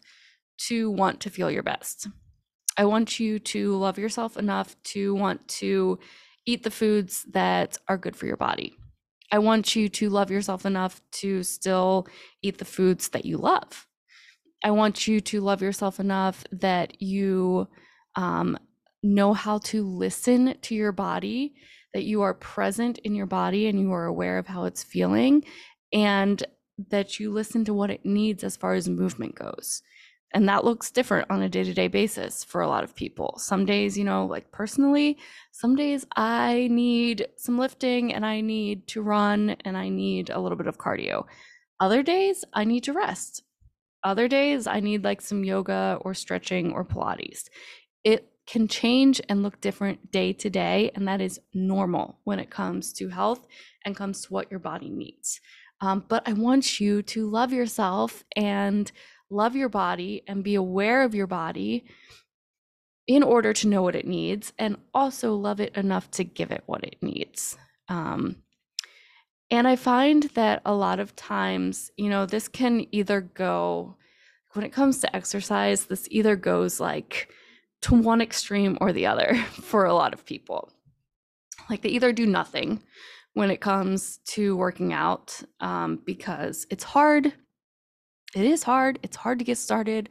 to 0.57 0.89
want 0.89 1.19
to 1.21 1.29
feel 1.29 1.51
your 1.51 1.63
best. 1.63 2.07
I 2.77 2.85
want 2.85 3.19
you 3.19 3.39
to 3.39 3.75
love 3.75 3.97
yourself 3.97 4.38
enough 4.38 4.75
to 4.85 5.13
want 5.15 5.47
to 5.47 6.00
eat 6.45 6.63
the 6.63 6.71
foods 6.71 7.25
that 7.31 7.77
are 7.88 7.97
good 7.97 8.15
for 8.15 8.25
your 8.25 8.38
body. 8.38 8.75
I 9.31 9.39
want 9.39 9.75
you 9.75 9.89
to 9.89 10.09
love 10.09 10.29
yourself 10.29 10.65
enough 10.65 11.01
to 11.13 11.43
still 11.43 12.07
eat 12.41 12.57
the 12.57 12.65
foods 12.65 13.09
that 13.09 13.25
you 13.25 13.38
love. 13.38 13.88
I 14.63 14.71
want 14.71 15.07
you 15.07 15.19
to 15.21 15.41
love 15.41 15.62
yourself 15.62 16.00
enough 16.00 16.43
that 16.51 17.01
you 17.01 17.67
um, 18.15 18.57
know 19.05 19.33
how 19.33 19.59
to 19.59 19.88
listen 19.88 20.55
to 20.62 20.75
your 20.75 20.91
body, 20.91 21.53
that 21.93 22.03
you 22.03 22.21
are 22.24 22.33
present 22.33 22.97
in 23.00 23.15
your 23.15 23.25
body 23.25 23.67
and 23.67 23.79
you 23.79 23.91
are 23.93 24.05
aware 24.05 24.38
of 24.38 24.47
how 24.47 24.65
it's 24.65 24.83
feeling, 24.83 25.43
and 25.93 26.43
that 26.89 27.19
you 27.19 27.31
listen 27.31 27.63
to 27.65 27.74
what 27.74 27.89
it 27.89 28.05
needs 28.05 28.43
as 28.43 28.57
far 28.57 28.74
as 28.74 28.89
movement 28.89 29.35
goes. 29.35 29.81
And 30.33 30.50
that 30.50 30.65
looks 30.65 30.91
different 30.91 31.31
on 31.31 31.41
a 31.41 31.47
day 31.47 31.63
to 31.63 31.74
day 31.74 31.88
basis 31.88 32.43
for 32.43 32.59
a 32.59 32.67
lot 32.67 32.83
of 32.83 32.95
people. 32.95 33.35
Some 33.38 33.65
days, 33.65 33.97
you 33.97 34.03
know, 34.03 34.25
like 34.25 34.51
personally, 34.51 35.17
some 35.53 35.77
days 35.77 36.05
I 36.17 36.67
need 36.69 37.27
some 37.38 37.57
lifting 37.57 38.13
and 38.13 38.25
I 38.25 38.41
need 38.41 38.88
to 38.89 39.01
run 39.01 39.55
and 39.63 39.77
I 39.77 39.88
need 39.88 40.29
a 40.29 40.39
little 40.39 40.57
bit 40.57 40.67
of 40.67 40.77
cardio. 40.77 41.25
Other 41.79 42.03
days, 42.03 42.43
I 42.53 42.65
need 42.65 42.83
to 42.83 42.93
rest. 42.93 43.43
Other 44.03 44.27
days, 44.27 44.67
I 44.67 44.81
need 44.81 45.05
like 45.05 45.21
some 45.21 45.45
yoga 45.45 46.00
or 46.01 46.13
stretching 46.13 46.74
or 46.74 46.83
Pilates. 46.83 47.45
It 48.03 48.29
can 48.46 48.68
change 48.68 49.20
and 49.28 49.42
look 49.42 49.60
different 49.60 50.12
day 50.12 50.34
to 50.34 50.50
day. 50.50 50.92
And 50.96 51.08
that 51.08 51.22
is 51.22 51.40
normal 51.54 52.20
when 52.24 52.40
it 52.40 52.50
comes 52.50 52.94
to 52.94 53.10
health 53.10 53.48
and 53.84 53.96
comes 53.96 54.22
to 54.22 54.34
what 54.34 54.52
your 54.52 54.60
body 54.60 54.90
needs. 54.90 55.40
Um, 55.82 56.06
but 56.08 56.28
I 56.28 56.34
want 56.34 56.80
you 56.80 57.02
to 57.04 57.30
love 57.30 57.52
yourself 57.52 58.24
and 58.36 58.92
love 59.30 59.56
your 59.56 59.70
body 59.70 60.24
and 60.28 60.44
be 60.44 60.56
aware 60.56 61.04
of 61.04 61.16
your 61.16 61.28
body 61.28 61.86
in 63.08 63.24
order 63.24 63.54
to 63.54 63.68
know 63.68 63.82
what 63.82 63.96
it 63.96 64.08
needs 64.08 64.54
and 64.58 64.78
also 64.94 65.36
love 65.36 65.60
it 65.60 65.75
enough 65.75 66.10
to 66.12 66.24
give 66.24 66.52
it 66.52 66.64
what 66.66 66.84
it 66.84 66.98
needs. 67.02 67.58
Um, 67.88 68.38
and 69.52 69.68
I 69.68 69.75
find 69.75 70.24
that 70.34 70.62
a 70.66 70.74
lot 70.74 71.00
of 71.00 71.16
times, 71.16 71.92
you 71.98 72.10
know, 72.10 72.25
this 72.25 72.48
can 72.48 72.88
either 72.92 73.22
go, 73.22 73.96
when 74.54 74.66
it 74.66 74.72
comes 74.72 75.00
to 75.00 75.16
exercise, 75.16 75.86
this 75.86 76.08
either 76.10 76.36
goes 76.36 76.80
like, 76.80 77.30
to 77.86 77.94
one 77.94 78.20
extreme 78.20 78.77
or 78.82 78.92
the 78.92 79.06
other 79.06 79.36
for 79.62 79.86
a 79.86 79.94
lot 79.94 80.13
of 80.13 80.25
people. 80.25 80.72
Like 81.70 81.82
they 81.82 81.89
either 81.89 82.12
do 82.12 82.25
nothing 82.25 82.82
when 83.34 83.51
it 83.51 83.62
comes 83.62 84.20
to 84.25 84.56
working 84.56 84.92
out 84.92 85.39
um, 85.60 86.00
because 86.04 86.65
it's 86.72 86.84
hard. 86.84 87.34
It 88.36 88.46
is 88.46 88.63
hard. 88.63 88.98
It's 89.04 89.15
hard 89.15 89.39
to 89.39 89.46
get 89.46 89.60
started, 89.60 90.10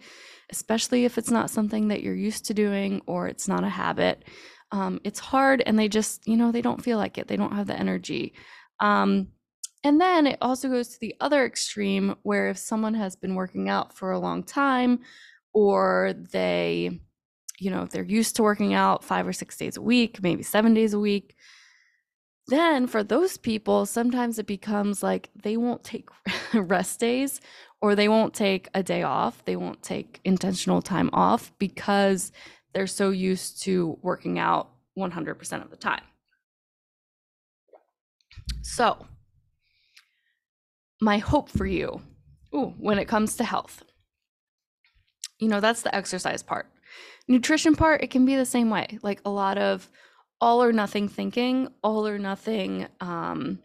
especially 0.50 1.04
if 1.04 1.18
it's 1.18 1.30
not 1.30 1.50
something 1.50 1.88
that 1.88 2.02
you're 2.02 2.14
used 2.14 2.46
to 2.46 2.54
doing 2.54 3.02
or 3.06 3.26
it's 3.26 3.48
not 3.48 3.64
a 3.64 3.68
habit. 3.68 4.24
Um, 4.70 5.00
it's 5.02 5.20
hard 5.20 5.62
and 5.66 5.76
they 5.78 5.88
just, 5.88 6.26
you 6.28 6.36
know, 6.36 6.52
they 6.52 6.62
don't 6.62 6.82
feel 6.82 6.98
like 6.98 7.18
it. 7.18 7.26
They 7.26 7.36
don't 7.36 7.54
have 7.54 7.66
the 7.66 7.78
energy. 7.78 8.34
Um, 8.80 9.28
and 9.82 10.00
then 10.00 10.26
it 10.26 10.38
also 10.40 10.68
goes 10.68 10.88
to 10.88 11.00
the 11.00 11.14
other 11.20 11.44
extreme 11.44 12.14
where 12.22 12.48
if 12.48 12.58
someone 12.58 12.94
has 12.94 13.16
been 13.16 13.34
working 13.34 13.68
out 13.68 13.96
for 13.96 14.12
a 14.12 14.18
long 14.18 14.44
time 14.44 15.00
or 15.52 16.14
they, 16.32 17.00
you 17.58 17.70
know, 17.70 17.86
they're 17.86 18.04
used 18.04 18.36
to 18.36 18.42
working 18.42 18.74
out 18.74 19.04
five 19.04 19.26
or 19.26 19.32
six 19.32 19.56
days 19.56 19.76
a 19.76 19.82
week, 19.82 20.22
maybe 20.22 20.42
seven 20.42 20.74
days 20.74 20.92
a 20.92 20.98
week, 20.98 21.34
then 22.48 22.86
for 22.86 23.02
those 23.02 23.38
people, 23.38 23.86
sometimes 23.86 24.38
it 24.38 24.46
becomes 24.46 25.02
like 25.02 25.30
they 25.34 25.56
won't 25.56 25.82
take 25.82 26.08
rest 26.54 27.00
days 27.00 27.40
or 27.80 27.94
they 27.94 28.08
won't 28.08 28.34
take 28.34 28.68
a 28.74 28.82
day 28.82 29.02
off. 29.02 29.44
They 29.44 29.56
won't 29.56 29.82
take 29.82 30.20
intentional 30.24 30.82
time 30.82 31.08
off 31.12 31.52
because 31.58 32.32
they're 32.74 32.86
so 32.86 33.10
used 33.10 33.62
to 33.62 33.98
working 34.02 34.38
out 34.38 34.70
100% 34.98 35.62
of 35.62 35.70
the 35.70 35.76
time. 35.76 36.02
So, 38.62 39.06
my 41.00 41.18
hope 41.18 41.48
for 41.48 41.66
you 41.66 42.00
ooh, 42.54 42.74
when 42.78 42.98
it 42.98 43.06
comes 43.06 43.36
to 43.36 43.44
health, 43.44 43.82
you 45.38 45.48
know, 45.48 45.60
that's 45.60 45.82
the 45.82 45.94
exercise 45.94 46.42
part. 46.42 46.66
Nutrition 47.26 47.74
part, 47.74 48.02
it 48.02 48.10
can 48.10 48.26
be 48.26 48.36
the 48.36 48.44
same 48.44 48.70
way. 48.70 48.98
Like 49.02 49.20
a 49.24 49.30
lot 49.30 49.58
of 49.58 49.88
all 50.40 50.62
or 50.62 50.72
nothing 50.72 51.08
thinking, 51.08 51.68
all 51.82 52.06
or 52.06 52.18
nothing, 52.18 52.86
um, 53.00 53.58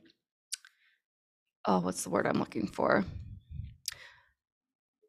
oh, 1.66 1.80
what's 1.80 2.04
the 2.04 2.10
word 2.10 2.26
I'm 2.26 2.40
looking 2.40 2.68
for? 2.68 3.04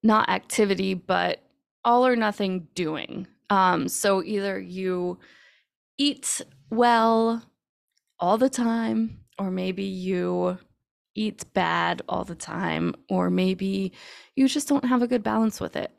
Not 0.03 0.29
activity, 0.29 0.95
but 0.95 1.41
all 1.85 2.07
or 2.07 2.17
nothing 2.17 2.69
doing. 2.75 3.27
Um, 3.51 3.89
so 3.89 4.23
either 4.23 4.59
you 4.59 5.19
eat 5.99 6.41
well 6.71 7.43
all 8.19 8.39
the 8.39 8.51
time, 8.51 9.21
or 9.39 9.51
maybe 9.51 9.85
you 9.85 10.59
eat 11.15 11.45
bad 11.55 12.03
all 12.09 12.25
the 12.25 12.35
time, 12.35 12.95
or 13.09 13.31
maybe 13.31 13.93
you 14.37 14.49
just 14.49 14.69
don't 14.69 14.85
have 14.85 15.03
a 15.03 15.09
good 15.09 15.23
balance 15.23 15.61
with 15.61 15.77
it. 15.77 15.93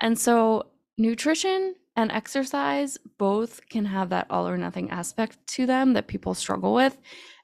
And 0.00 0.18
so, 0.18 0.66
nutrition 0.98 1.74
and 1.96 2.12
exercise 2.12 2.98
both 3.18 3.66
can 3.68 3.84
have 3.84 4.10
that 4.10 4.26
all 4.30 4.46
or 4.46 4.58
nothing 4.58 4.90
aspect 4.90 5.38
to 5.46 5.66
them 5.66 5.94
that 5.94 6.06
people 6.06 6.34
struggle 6.34 6.74
with. 6.74 6.98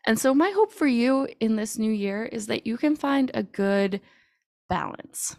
And 0.06 0.18
so, 0.18 0.34
my 0.34 0.50
hope 0.50 0.72
for 0.72 0.86
you 0.86 1.28
in 1.40 1.56
this 1.56 1.78
new 1.78 1.92
year 1.92 2.24
is 2.24 2.46
that 2.48 2.66
you 2.66 2.76
can 2.76 2.96
find 2.96 3.30
a 3.34 3.42
good 3.42 4.00
balance, 4.68 5.36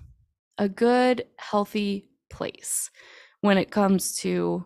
a 0.57 0.69
good, 0.69 1.25
healthy 1.37 2.09
place 2.29 2.89
when 3.41 3.57
it 3.57 3.71
comes 3.71 4.15
to 4.17 4.63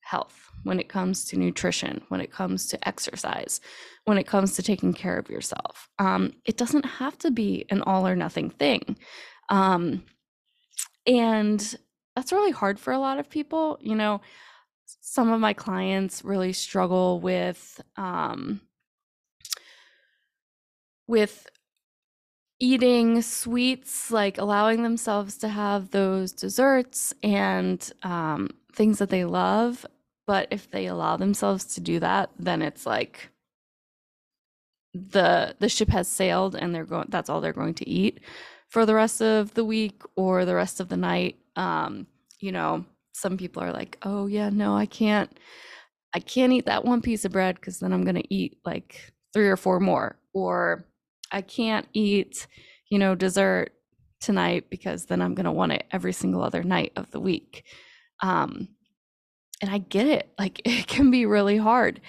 health, 0.00 0.50
when 0.64 0.78
it 0.78 0.88
comes 0.88 1.24
to 1.24 1.38
nutrition, 1.38 2.02
when 2.08 2.20
it 2.20 2.30
comes 2.30 2.66
to 2.68 2.88
exercise, 2.88 3.60
when 4.04 4.18
it 4.18 4.26
comes 4.26 4.54
to 4.56 4.62
taking 4.62 4.92
care 4.92 5.16
of 5.16 5.30
yourself. 5.30 5.88
Um, 5.98 6.32
it 6.44 6.56
doesn't 6.56 6.84
have 6.84 7.16
to 7.18 7.30
be 7.30 7.64
an 7.70 7.82
all 7.82 8.06
or 8.06 8.16
nothing 8.16 8.50
thing. 8.50 8.96
Um, 9.48 10.04
and 11.06 11.76
that's 12.20 12.32
really 12.32 12.50
hard 12.50 12.78
for 12.78 12.92
a 12.92 12.98
lot 12.98 13.18
of 13.18 13.30
people. 13.30 13.78
You 13.80 13.94
know, 13.94 14.20
some 15.00 15.32
of 15.32 15.40
my 15.40 15.54
clients 15.54 16.22
really 16.22 16.52
struggle 16.52 17.18
with 17.18 17.80
um, 17.96 18.60
with 21.06 21.46
eating 22.58 23.22
sweets, 23.22 24.10
like 24.10 24.36
allowing 24.36 24.82
themselves 24.82 25.38
to 25.38 25.48
have 25.48 25.92
those 25.92 26.32
desserts 26.32 27.14
and 27.22 27.90
um, 28.02 28.50
things 28.74 28.98
that 28.98 29.08
they 29.08 29.24
love. 29.24 29.86
But 30.26 30.48
if 30.50 30.70
they 30.70 30.88
allow 30.88 31.16
themselves 31.16 31.64
to 31.76 31.80
do 31.80 32.00
that, 32.00 32.28
then 32.38 32.60
it's 32.60 32.84
like 32.84 33.30
the 34.92 35.56
the 35.58 35.70
ship 35.70 35.88
has 35.88 36.06
sailed 36.06 36.54
and 36.54 36.74
they're 36.74 36.84
going 36.84 37.06
that's 37.08 37.30
all 37.30 37.40
they're 37.40 37.54
going 37.54 37.74
to 37.74 37.88
eat 37.88 38.20
for 38.68 38.84
the 38.84 38.94
rest 38.94 39.22
of 39.22 39.54
the 39.54 39.64
week 39.64 40.02
or 40.16 40.44
the 40.44 40.54
rest 40.54 40.80
of 40.80 40.88
the 40.88 40.96
night 40.96 41.38
um 41.54 42.08
you 42.40 42.52
know 42.52 42.84
some 43.12 43.36
people 43.36 43.62
are 43.62 43.72
like 43.72 43.98
oh 44.02 44.26
yeah 44.26 44.50
no 44.50 44.76
i 44.76 44.86
can't 44.86 45.38
i 46.14 46.20
can't 46.20 46.52
eat 46.52 46.66
that 46.66 46.84
one 46.84 47.00
piece 47.00 47.24
of 47.24 47.32
bread 47.32 47.54
because 47.56 47.78
then 47.78 47.92
i'm 47.92 48.04
going 48.04 48.14
to 48.14 48.34
eat 48.34 48.58
like 48.64 49.12
three 49.32 49.48
or 49.48 49.56
four 49.56 49.80
more 49.80 50.16
or 50.32 50.84
i 51.32 51.40
can't 51.40 51.86
eat 51.92 52.46
you 52.90 52.98
know 52.98 53.14
dessert 53.14 53.72
tonight 54.20 54.68
because 54.70 55.06
then 55.06 55.20
i'm 55.20 55.34
going 55.34 55.44
to 55.44 55.52
want 55.52 55.72
it 55.72 55.84
every 55.92 56.12
single 56.12 56.42
other 56.42 56.62
night 56.62 56.92
of 56.96 57.10
the 57.10 57.20
week 57.20 57.64
um 58.22 58.68
and 59.62 59.70
i 59.70 59.78
get 59.78 60.06
it 60.06 60.30
like 60.38 60.60
it 60.64 60.86
can 60.86 61.10
be 61.10 61.26
really 61.26 61.56
hard 61.56 62.00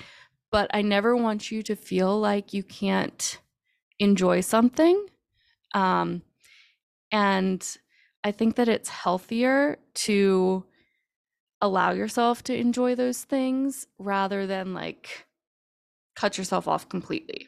but 0.51 0.69
I 0.73 0.81
never 0.81 1.15
want 1.15 1.49
you 1.49 1.63
to 1.63 1.75
feel 1.75 2.19
like 2.19 2.53
you 2.53 2.61
can't 2.61 3.39
enjoy 3.99 4.41
something. 4.41 5.05
Um, 5.73 6.21
and 7.11 7.65
I 8.23 8.31
think 8.31 8.55
that 8.55 8.69
it's 8.69 8.89
healthier 8.89 9.77
to 9.95 10.65
allow 11.61 11.91
yourself 11.91 12.43
to 12.43 12.55
enjoy 12.55 12.95
those 12.95 13.23
things 13.23 13.87
rather 13.99 14.47
than 14.47 14.73
like 14.73 15.25
cut 16.15 16.37
yourself 16.37 16.67
off 16.67 16.89
completely. 16.89 17.47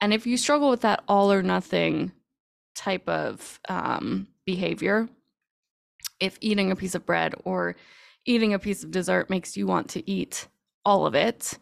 And 0.00 0.12
if 0.12 0.26
you 0.26 0.36
struggle 0.36 0.70
with 0.70 0.82
that 0.82 1.02
all 1.08 1.32
or 1.32 1.42
nothing 1.42 2.12
type 2.74 3.08
of 3.08 3.60
um, 3.68 4.28
behavior, 4.44 5.08
if 6.20 6.38
eating 6.40 6.70
a 6.70 6.76
piece 6.76 6.94
of 6.94 7.06
bread 7.06 7.34
or 7.44 7.76
eating 8.24 8.52
a 8.52 8.58
piece 8.58 8.82
of 8.82 8.90
dessert 8.90 9.30
makes 9.30 9.56
you 9.56 9.66
want 9.66 9.88
to 9.90 10.10
eat 10.10 10.48
all 10.84 11.06
of 11.06 11.14
it, 11.14 11.58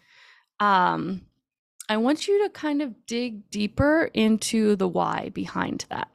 um, 0.61 1.23
I 1.89 1.99
want 1.99 2.27
you 2.27 2.45
to 2.45 2.51
kind 2.51 2.83
of 2.83 3.07
dig 3.07 3.51
deeper 3.51 4.11
into 4.15 4.75
the 4.77 4.89
why 4.89 5.31
behind 5.35 5.85
that. 5.91 6.09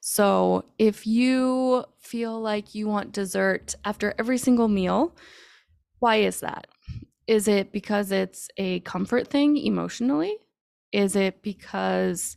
So, 0.00 0.64
if 0.78 1.06
you 1.06 1.84
feel 1.98 2.40
like 2.40 2.74
you 2.74 2.88
want 2.88 3.12
dessert 3.12 3.74
after 3.84 4.14
every 4.18 4.38
single 4.38 4.68
meal, 4.68 5.14
why 5.98 6.16
is 6.16 6.40
that? 6.40 6.66
Is 7.26 7.46
it 7.46 7.70
because 7.70 8.10
it's 8.10 8.48
a 8.56 8.80
comfort 8.80 9.28
thing 9.28 9.56
emotionally? 9.56 10.36
Is 10.92 11.16
it 11.16 11.42
because 11.42 12.36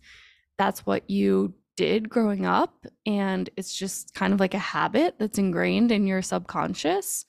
that's 0.58 0.86
what 0.86 1.10
you 1.10 1.54
did 1.76 2.10
growing 2.10 2.46
up 2.46 2.86
and 3.06 3.50
it's 3.58 3.74
just 3.74 4.14
kind 4.14 4.34
of 4.34 4.40
like 4.40 4.54
a 4.54 4.60
habit 4.60 5.16
that's 5.18 5.40
ingrained 5.40 5.92
in 5.92 6.06
your 6.06 6.22
subconscious? 6.22 7.26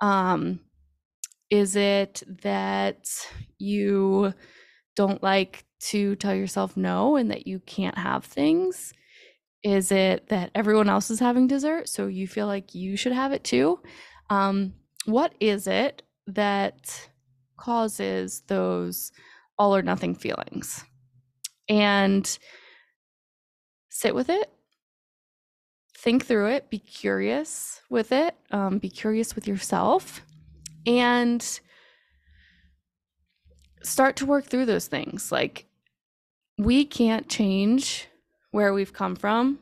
Um, 0.00 0.60
is 1.50 1.76
it 1.76 2.22
that 2.42 3.08
you 3.58 4.34
don't 4.96 5.22
like 5.22 5.64
to 5.78 6.16
tell 6.16 6.34
yourself 6.34 6.76
no 6.76 7.16
and 7.16 7.30
that 7.30 7.46
you 7.46 7.60
can't 7.60 7.98
have 7.98 8.24
things? 8.24 8.92
Is 9.66 9.90
it 9.90 10.28
that 10.28 10.52
everyone 10.54 10.88
else 10.88 11.10
is 11.10 11.18
having 11.18 11.48
dessert, 11.48 11.88
so 11.88 12.06
you 12.06 12.28
feel 12.28 12.46
like 12.46 12.76
you 12.76 12.96
should 12.96 13.10
have 13.10 13.32
it 13.32 13.42
too? 13.42 13.80
Um, 14.30 14.74
what 15.06 15.34
is 15.40 15.66
it 15.66 16.02
that 16.28 17.08
causes 17.56 18.42
those 18.46 19.10
all 19.58 19.74
or 19.74 19.82
nothing 19.82 20.14
feelings? 20.14 20.84
And 21.68 22.38
sit 23.88 24.14
with 24.14 24.30
it, 24.30 24.52
think 25.98 26.24
through 26.24 26.50
it, 26.50 26.70
be 26.70 26.78
curious 26.78 27.80
with 27.90 28.12
it, 28.12 28.36
um, 28.52 28.78
be 28.78 28.88
curious 28.88 29.34
with 29.34 29.48
yourself 29.48 30.22
and 30.86 31.42
start 33.82 34.14
to 34.14 34.26
work 34.26 34.44
through 34.44 34.66
those 34.66 34.86
things. 34.86 35.32
Like, 35.32 35.66
we 36.56 36.84
can't 36.84 37.28
change 37.28 38.06
where 38.50 38.72
we've 38.72 38.92
come 38.92 39.16
from 39.16 39.58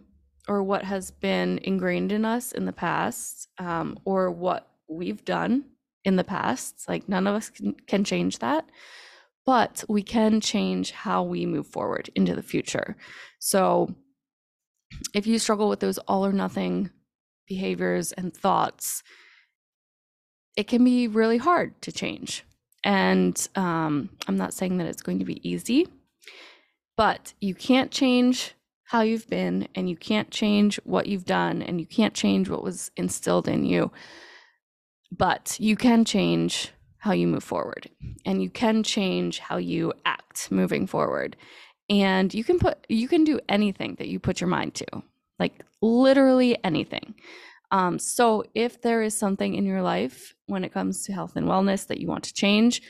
or 0.48 0.62
what 0.62 0.84
has 0.84 1.10
been 1.10 1.58
ingrained 1.62 2.12
in 2.12 2.24
us 2.24 2.52
in 2.52 2.66
the 2.66 2.72
past 2.72 3.48
um, 3.58 3.98
or 4.04 4.30
what 4.30 4.68
we've 4.88 5.24
done 5.24 5.64
in 6.04 6.16
the 6.16 6.24
past. 6.24 6.88
Like, 6.88 7.08
none 7.08 7.26
of 7.26 7.34
us 7.34 7.50
can, 7.50 7.74
can 7.86 8.04
change 8.04 8.40
that, 8.40 8.68
but 9.46 9.84
we 9.88 10.02
can 10.02 10.40
change 10.40 10.92
how 10.92 11.22
we 11.22 11.46
move 11.46 11.66
forward 11.66 12.10
into 12.14 12.34
the 12.34 12.42
future. 12.42 12.96
So, 13.38 13.94
if 15.14 15.26
you 15.26 15.38
struggle 15.38 15.68
with 15.68 15.80
those 15.80 15.98
all 15.98 16.24
or 16.24 16.32
nothing 16.32 16.90
behaviors 17.46 18.12
and 18.12 18.34
thoughts, 18.34 19.02
it 20.56 20.68
can 20.68 20.84
be 20.84 21.08
really 21.08 21.38
hard 21.38 21.80
to 21.82 21.90
change. 21.92 22.44
And 22.84 23.48
um, 23.56 24.10
I'm 24.28 24.36
not 24.36 24.54
saying 24.54 24.76
that 24.76 24.86
it's 24.86 25.02
going 25.02 25.18
to 25.18 25.24
be 25.24 25.46
easy, 25.48 25.88
but 26.96 27.32
you 27.40 27.54
can't 27.54 27.90
change 27.90 28.54
how 28.94 29.00
you've 29.00 29.28
been, 29.28 29.66
and 29.74 29.90
you 29.90 29.96
can't 29.96 30.30
change 30.30 30.78
what 30.84 31.06
you've 31.06 31.24
done, 31.24 31.60
and 31.62 31.80
you 31.80 31.86
can't 31.86 32.14
change 32.14 32.48
what 32.48 32.62
was 32.62 32.92
instilled 32.96 33.48
in 33.48 33.64
you. 33.64 33.90
But 35.10 35.56
you 35.58 35.74
can 35.74 36.04
change 36.04 36.70
how 36.98 37.10
you 37.10 37.26
move 37.26 37.42
forward, 37.42 37.90
and 38.24 38.40
you 38.40 38.50
can 38.50 38.84
change 38.84 39.40
how 39.40 39.56
you 39.56 39.92
act 40.04 40.52
moving 40.52 40.86
forward. 40.86 41.36
And 41.90 42.32
you 42.32 42.44
can 42.44 42.60
put, 42.60 42.86
you 42.88 43.08
can 43.08 43.24
do 43.24 43.40
anything 43.48 43.96
that 43.96 44.06
you 44.06 44.20
put 44.20 44.40
your 44.40 44.46
mind 44.46 44.74
to, 44.76 44.86
like 45.40 45.64
literally 45.82 46.56
anything. 46.62 47.16
Um, 47.72 47.98
so, 47.98 48.44
if 48.54 48.80
there 48.80 49.02
is 49.02 49.18
something 49.18 49.56
in 49.56 49.66
your 49.66 49.82
life 49.82 50.36
when 50.46 50.62
it 50.62 50.72
comes 50.72 51.02
to 51.06 51.12
health 51.12 51.34
and 51.34 51.48
wellness 51.48 51.88
that 51.88 51.98
you 51.98 52.06
want 52.06 52.22
to 52.24 52.32
change, 52.32 52.80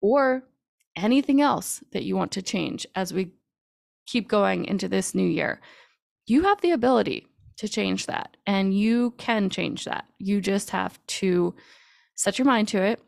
or 0.00 0.44
anything 0.94 1.40
else 1.40 1.82
that 1.90 2.04
you 2.04 2.16
want 2.16 2.30
to 2.32 2.42
change 2.42 2.86
as 2.94 3.12
we 3.12 3.32
keep 4.08 4.26
going 4.28 4.64
into 4.64 4.88
this 4.88 5.14
new 5.14 5.26
year, 5.26 5.60
you 6.26 6.42
have 6.42 6.60
the 6.60 6.72
ability 6.72 7.26
to 7.58 7.68
change 7.68 8.06
that 8.06 8.36
and 8.46 8.72
you 8.72 9.12
can 9.18 9.50
change 9.50 9.84
that. 9.84 10.06
You 10.18 10.40
just 10.40 10.70
have 10.70 10.98
to 11.06 11.54
set 12.14 12.38
your 12.38 12.46
mind 12.46 12.68
to 12.68 12.82
it 12.82 13.00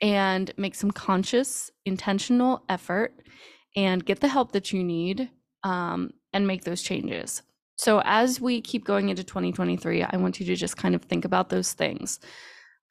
and 0.00 0.52
make 0.56 0.74
some 0.74 0.90
conscious, 0.90 1.70
intentional 1.84 2.62
effort 2.68 3.14
and 3.76 4.04
get 4.04 4.20
the 4.20 4.28
help 4.28 4.52
that 4.52 4.72
you 4.72 4.84
need 4.84 5.30
um, 5.64 6.12
and 6.32 6.46
make 6.46 6.64
those 6.64 6.82
changes. 6.82 7.42
So, 7.76 8.02
as 8.04 8.40
we 8.40 8.60
keep 8.60 8.84
going 8.84 9.08
into 9.08 9.22
2023, 9.22 10.02
I 10.02 10.16
want 10.16 10.40
you 10.40 10.46
to 10.46 10.56
just 10.56 10.76
kind 10.76 10.96
of 10.96 11.02
think 11.02 11.24
about 11.24 11.48
those 11.48 11.72
things. 11.72 12.18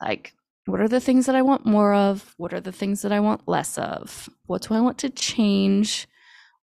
Like, 0.01 0.33
what 0.65 0.79
are 0.79 0.87
the 0.87 1.01
things 1.01 1.25
that 1.25 1.35
I 1.35 1.41
want 1.41 1.65
more 1.65 1.93
of? 1.93 2.33
What 2.37 2.53
are 2.53 2.61
the 2.61 2.71
things 2.71 3.01
that 3.01 3.11
I 3.11 3.19
want 3.19 3.47
less 3.47 3.77
of? 3.77 4.29
What 4.45 4.61
do 4.61 4.73
I 4.73 4.79
want 4.79 4.97
to 4.99 5.09
change? 5.09 6.07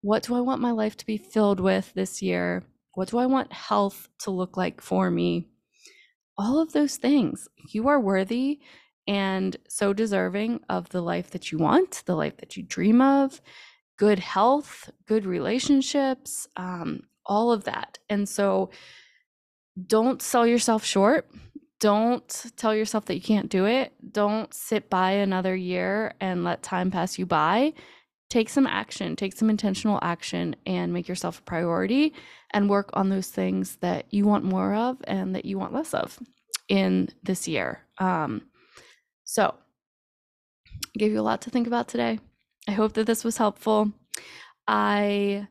What 0.02 0.24
do 0.24 0.34
I 0.34 0.40
want 0.40 0.60
my 0.60 0.72
life 0.72 0.96
to 0.96 1.06
be 1.06 1.16
filled 1.16 1.60
with 1.60 1.94
this 1.94 2.20
year? 2.20 2.64
What 2.94 3.08
do 3.08 3.18
I 3.18 3.26
want 3.26 3.52
health 3.52 4.08
to 4.20 4.32
look 4.32 4.56
like 4.56 4.80
for 4.80 5.10
me? 5.10 5.46
All 6.36 6.60
of 6.60 6.72
those 6.72 6.96
things. 6.96 7.48
You 7.72 7.86
are 7.86 8.00
worthy 8.00 8.58
and 9.06 9.56
so 9.68 9.92
deserving 9.92 10.60
of 10.68 10.88
the 10.88 11.00
life 11.00 11.30
that 11.30 11.52
you 11.52 11.58
want, 11.58 12.02
the 12.06 12.16
life 12.16 12.36
that 12.38 12.56
you 12.56 12.64
dream 12.64 13.00
of, 13.00 13.40
good 13.96 14.18
health, 14.18 14.90
good 15.06 15.24
relationships, 15.24 16.48
um, 16.56 17.02
all 17.24 17.52
of 17.52 17.62
that. 17.64 18.00
And 18.10 18.28
so 18.28 18.70
don't 19.86 20.20
sell 20.20 20.46
yourself 20.46 20.84
short. 20.84 21.30
Don't 21.78 22.46
tell 22.56 22.74
yourself 22.74 23.04
that 23.04 23.14
you 23.14 23.20
can't 23.20 23.48
do 23.48 23.66
it. 23.66 23.92
Don't 24.10 24.52
sit 24.52 24.90
by 24.90 25.12
another 25.12 25.54
year 25.54 26.14
and 26.20 26.42
let 26.42 26.64
time 26.64 26.90
pass 26.90 27.20
you 27.20 27.26
by 27.26 27.74
take 28.32 28.48
some 28.48 28.66
action, 28.66 29.14
take 29.14 29.36
some 29.36 29.50
intentional 29.50 29.98
action, 30.00 30.56
and 30.64 30.90
make 30.90 31.06
yourself 31.06 31.40
a 31.40 31.42
priority 31.42 32.14
and 32.52 32.70
work 32.70 32.88
on 32.94 33.10
those 33.10 33.28
things 33.28 33.76
that 33.82 34.06
you 34.08 34.24
want 34.24 34.42
more 34.42 34.74
of 34.74 34.96
and 35.04 35.34
that 35.34 35.44
you 35.44 35.58
want 35.58 35.74
less 35.74 35.92
of 35.92 36.18
in 36.66 37.10
this 37.22 37.46
year. 37.46 37.82
Um, 37.98 38.40
so, 39.24 39.54
I 40.94 40.98
gave 40.98 41.12
you 41.12 41.20
a 41.20 41.28
lot 41.30 41.42
to 41.42 41.50
think 41.50 41.66
about 41.66 41.88
today. 41.88 42.20
I 42.66 42.72
hope 42.72 42.94
that 42.94 43.06
this 43.06 43.22
was 43.22 43.36
helpful. 43.36 43.92
I 44.66 45.46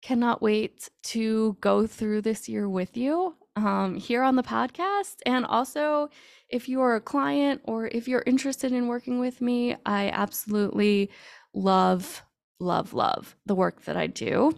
cannot 0.00 0.40
wait 0.40 0.88
to 1.02 1.58
go 1.60 1.86
through 1.86 2.22
this 2.22 2.48
year 2.48 2.66
with 2.66 2.96
you 2.96 3.34
um, 3.56 3.96
here 3.96 4.22
on 4.22 4.36
the 4.36 4.42
podcast. 4.42 5.16
And 5.26 5.44
also, 5.44 6.08
if 6.48 6.66
you 6.66 6.80
are 6.80 6.96
a 6.96 7.00
client 7.00 7.60
or 7.64 7.88
if 7.88 8.08
you're 8.08 8.24
interested 8.26 8.72
in 8.72 8.88
working 8.88 9.20
with 9.20 9.42
me, 9.42 9.76
I 9.84 10.08
absolutely 10.08 11.10
love, 11.54 12.22
love, 12.58 12.94
love 12.94 13.36
the 13.46 13.54
work 13.54 13.84
that 13.84 13.96
I 13.96 14.06
do. 14.06 14.52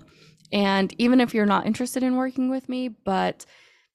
And 0.52 0.94
even 0.98 1.20
if 1.20 1.35
you're 1.35 1.46
not 1.46 1.66
interested 1.66 2.02
in 2.02 2.16
working 2.16 2.50
with 2.50 2.68
me, 2.68 2.88
but 2.88 3.44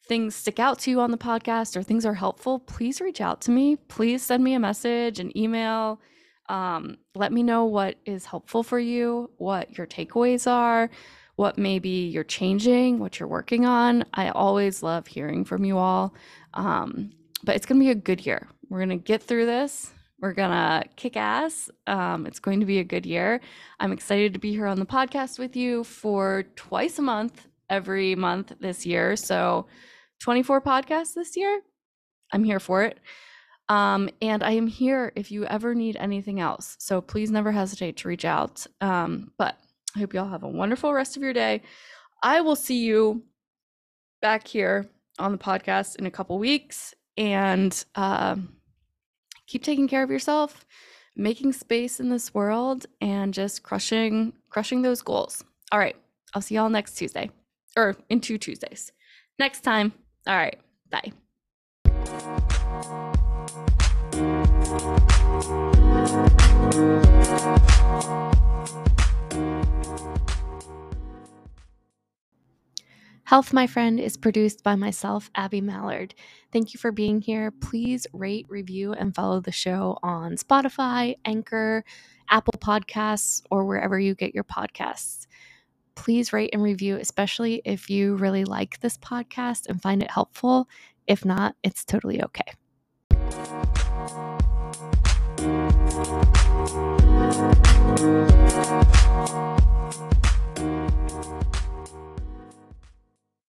things 0.07 0.35
stick 0.35 0.59
out 0.59 0.79
to 0.79 0.91
you 0.91 0.99
on 0.99 1.11
the 1.11 1.17
podcast 1.17 1.77
or 1.77 1.83
things 1.83 2.05
are 2.05 2.15
helpful, 2.15 2.59
please 2.59 2.99
reach 2.99 3.21
out 3.21 3.41
to 3.41 3.51
me. 3.51 3.75
Please 3.75 4.23
send 4.23 4.43
me 4.43 4.55
a 4.55 4.59
message, 4.59 5.19
an 5.19 5.35
email. 5.37 6.01
Um, 6.49 6.97
let 7.13 7.31
me 7.31 7.43
know 7.43 7.65
what 7.65 7.97
is 8.05 8.25
helpful 8.25 8.63
for 8.63 8.79
you, 8.79 9.29
what 9.37 9.77
your 9.77 9.85
takeaways 9.85 10.49
are, 10.49 10.89
what 11.35 11.57
maybe 11.59 11.89
you're 11.89 12.23
changing, 12.23 12.99
what 12.99 13.19
you're 13.19 13.29
working 13.29 13.65
on. 13.65 14.03
I 14.13 14.29
always 14.29 14.81
love 14.81 15.05
hearing 15.07 15.45
from 15.45 15.63
you 15.63 15.77
all. 15.77 16.15
Um, 16.55 17.11
but 17.43 17.55
it's 17.55 17.67
going 17.67 17.79
to 17.79 17.85
be 17.85 17.91
a 17.91 17.95
good 17.95 18.25
year. 18.25 18.47
We're 18.67 18.79
going 18.79 18.89
to 18.89 18.95
get 18.97 19.23
through 19.23 19.45
this. 19.45 19.93
We're 20.21 20.33
going 20.33 20.51
to 20.51 20.83
kick 20.95 21.15
ass. 21.15 21.69
Um, 21.87 22.25
it's 22.25 22.39
going 22.39 22.59
to 22.59 22.65
be 22.65 22.79
a 22.79 22.83
good 22.83 23.05
year. 23.05 23.39
I'm 23.79 23.91
excited 23.91 24.33
to 24.33 24.39
be 24.39 24.51
here 24.51 24.67
on 24.67 24.79
the 24.79 24.85
podcast 24.85 25.39
with 25.39 25.55
you 25.55 25.83
for 25.83 26.43
twice 26.55 26.99
a 26.99 27.01
month, 27.01 27.47
every 27.69 28.15
month 28.15 28.53
this 28.59 28.85
year. 28.85 29.15
So 29.15 29.67
24 30.19 30.61
podcasts 30.61 31.13
this 31.13 31.37
year. 31.37 31.61
I'm 32.33 32.43
here 32.43 32.59
for 32.59 32.83
it. 32.83 32.99
Um, 33.69 34.09
and 34.21 34.43
I 34.43 34.51
am 34.51 34.67
here 34.67 35.11
if 35.15 35.31
you 35.31 35.45
ever 35.45 35.75
need 35.75 35.95
anything 35.97 36.39
else. 36.39 36.75
So 36.79 37.01
please 37.01 37.31
never 37.31 37.51
hesitate 37.51 37.97
to 37.97 38.07
reach 38.07 38.25
out. 38.25 38.65
Um, 38.81 39.31
but 39.37 39.57
I 39.95 39.99
hope 39.99 40.13
you 40.13 40.19
all 40.19 40.29
have 40.29 40.43
a 40.43 40.49
wonderful 40.49 40.93
rest 40.93 41.15
of 41.17 41.23
your 41.23 41.33
day. 41.33 41.61
I 42.23 42.41
will 42.41 42.55
see 42.55 42.83
you 42.83 43.23
back 44.21 44.47
here 44.47 44.89
on 45.17 45.31
the 45.31 45.37
podcast 45.37 45.97
in 45.97 46.05
a 46.05 46.11
couple 46.11 46.37
weeks. 46.39 46.93
And 47.15 47.83
uh, 47.95 48.37
keep 49.49 49.63
taking 49.63 49.87
care 49.87 50.03
of 50.03 50.11
yourself, 50.11 50.65
making 51.15 51.51
space 51.51 51.99
in 51.99 52.09
this 52.09 52.33
world, 52.33 52.85
and 53.01 53.33
just 53.33 53.63
crushing 53.63 54.33
crushing 54.49 54.83
those 54.83 55.01
goals. 55.01 55.43
All 55.71 55.79
right. 55.79 55.95
I'll 56.33 56.41
see 56.41 56.55
y'all 56.55 56.69
next 56.69 56.95
Tuesday 56.95 57.31
or 57.75 57.97
in 58.09 58.21
two 58.21 58.37
Tuesdays. 58.37 58.91
Next 59.39 59.61
time. 59.61 59.93
All 60.27 60.35
right. 60.35 60.59
Bye. 60.91 61.11
Health, 73.29 73.53
my 73.53 73.67
friend, 73.67 73.99
is 73.99 74.17
produced 74.17 74.63
by 74.63 74.73
myself, 74.73 75.29
Abby 75.35 75.61
Mallard. 75.61 76.15
Thank 76.51 76.73
you 76.73 76.79
for 76.79 76.91
being 76.91 77.21
here. 77.21 77.51
Please 77.51 78.07
rate, 78.11 78.47
review, 78.49 78.93
and 78.93 79.13
follow 79.13 79.39
the 79.39 79.51
show 79.51 79.99
on 80.01 80.31
Spotify, 80.31 81.15
Anchor, 81.25 81.85
Apple 82.31 82.55
Podcasts, 82.57 83.43
or 83.51 83.65
wherever 83.65 83.99
you 83.99 84.15
get 84.15 84.33
your 84.33 84.45
podcasts. 84.45 85.27
Please 85.93 86.33
rate 86.33 86.49
and 86.53 86.63
review, 86.63 86.95
especially 86.95 87.61
if 87.65 87.87
you 87.87 88.15
really 88.15 88.45
like 88.45 88.79
this 88.79 88.97
podcast 88.97 89.67
and 89.67 89.79
find 89.79 90.01
it 90.01 90.09
helpful. 90.09 90.67
If 91.05 91.23
not, 91.23 91.55
it's 91.61 91.85
totally 91.85 92.23
okay. 92.23 92.53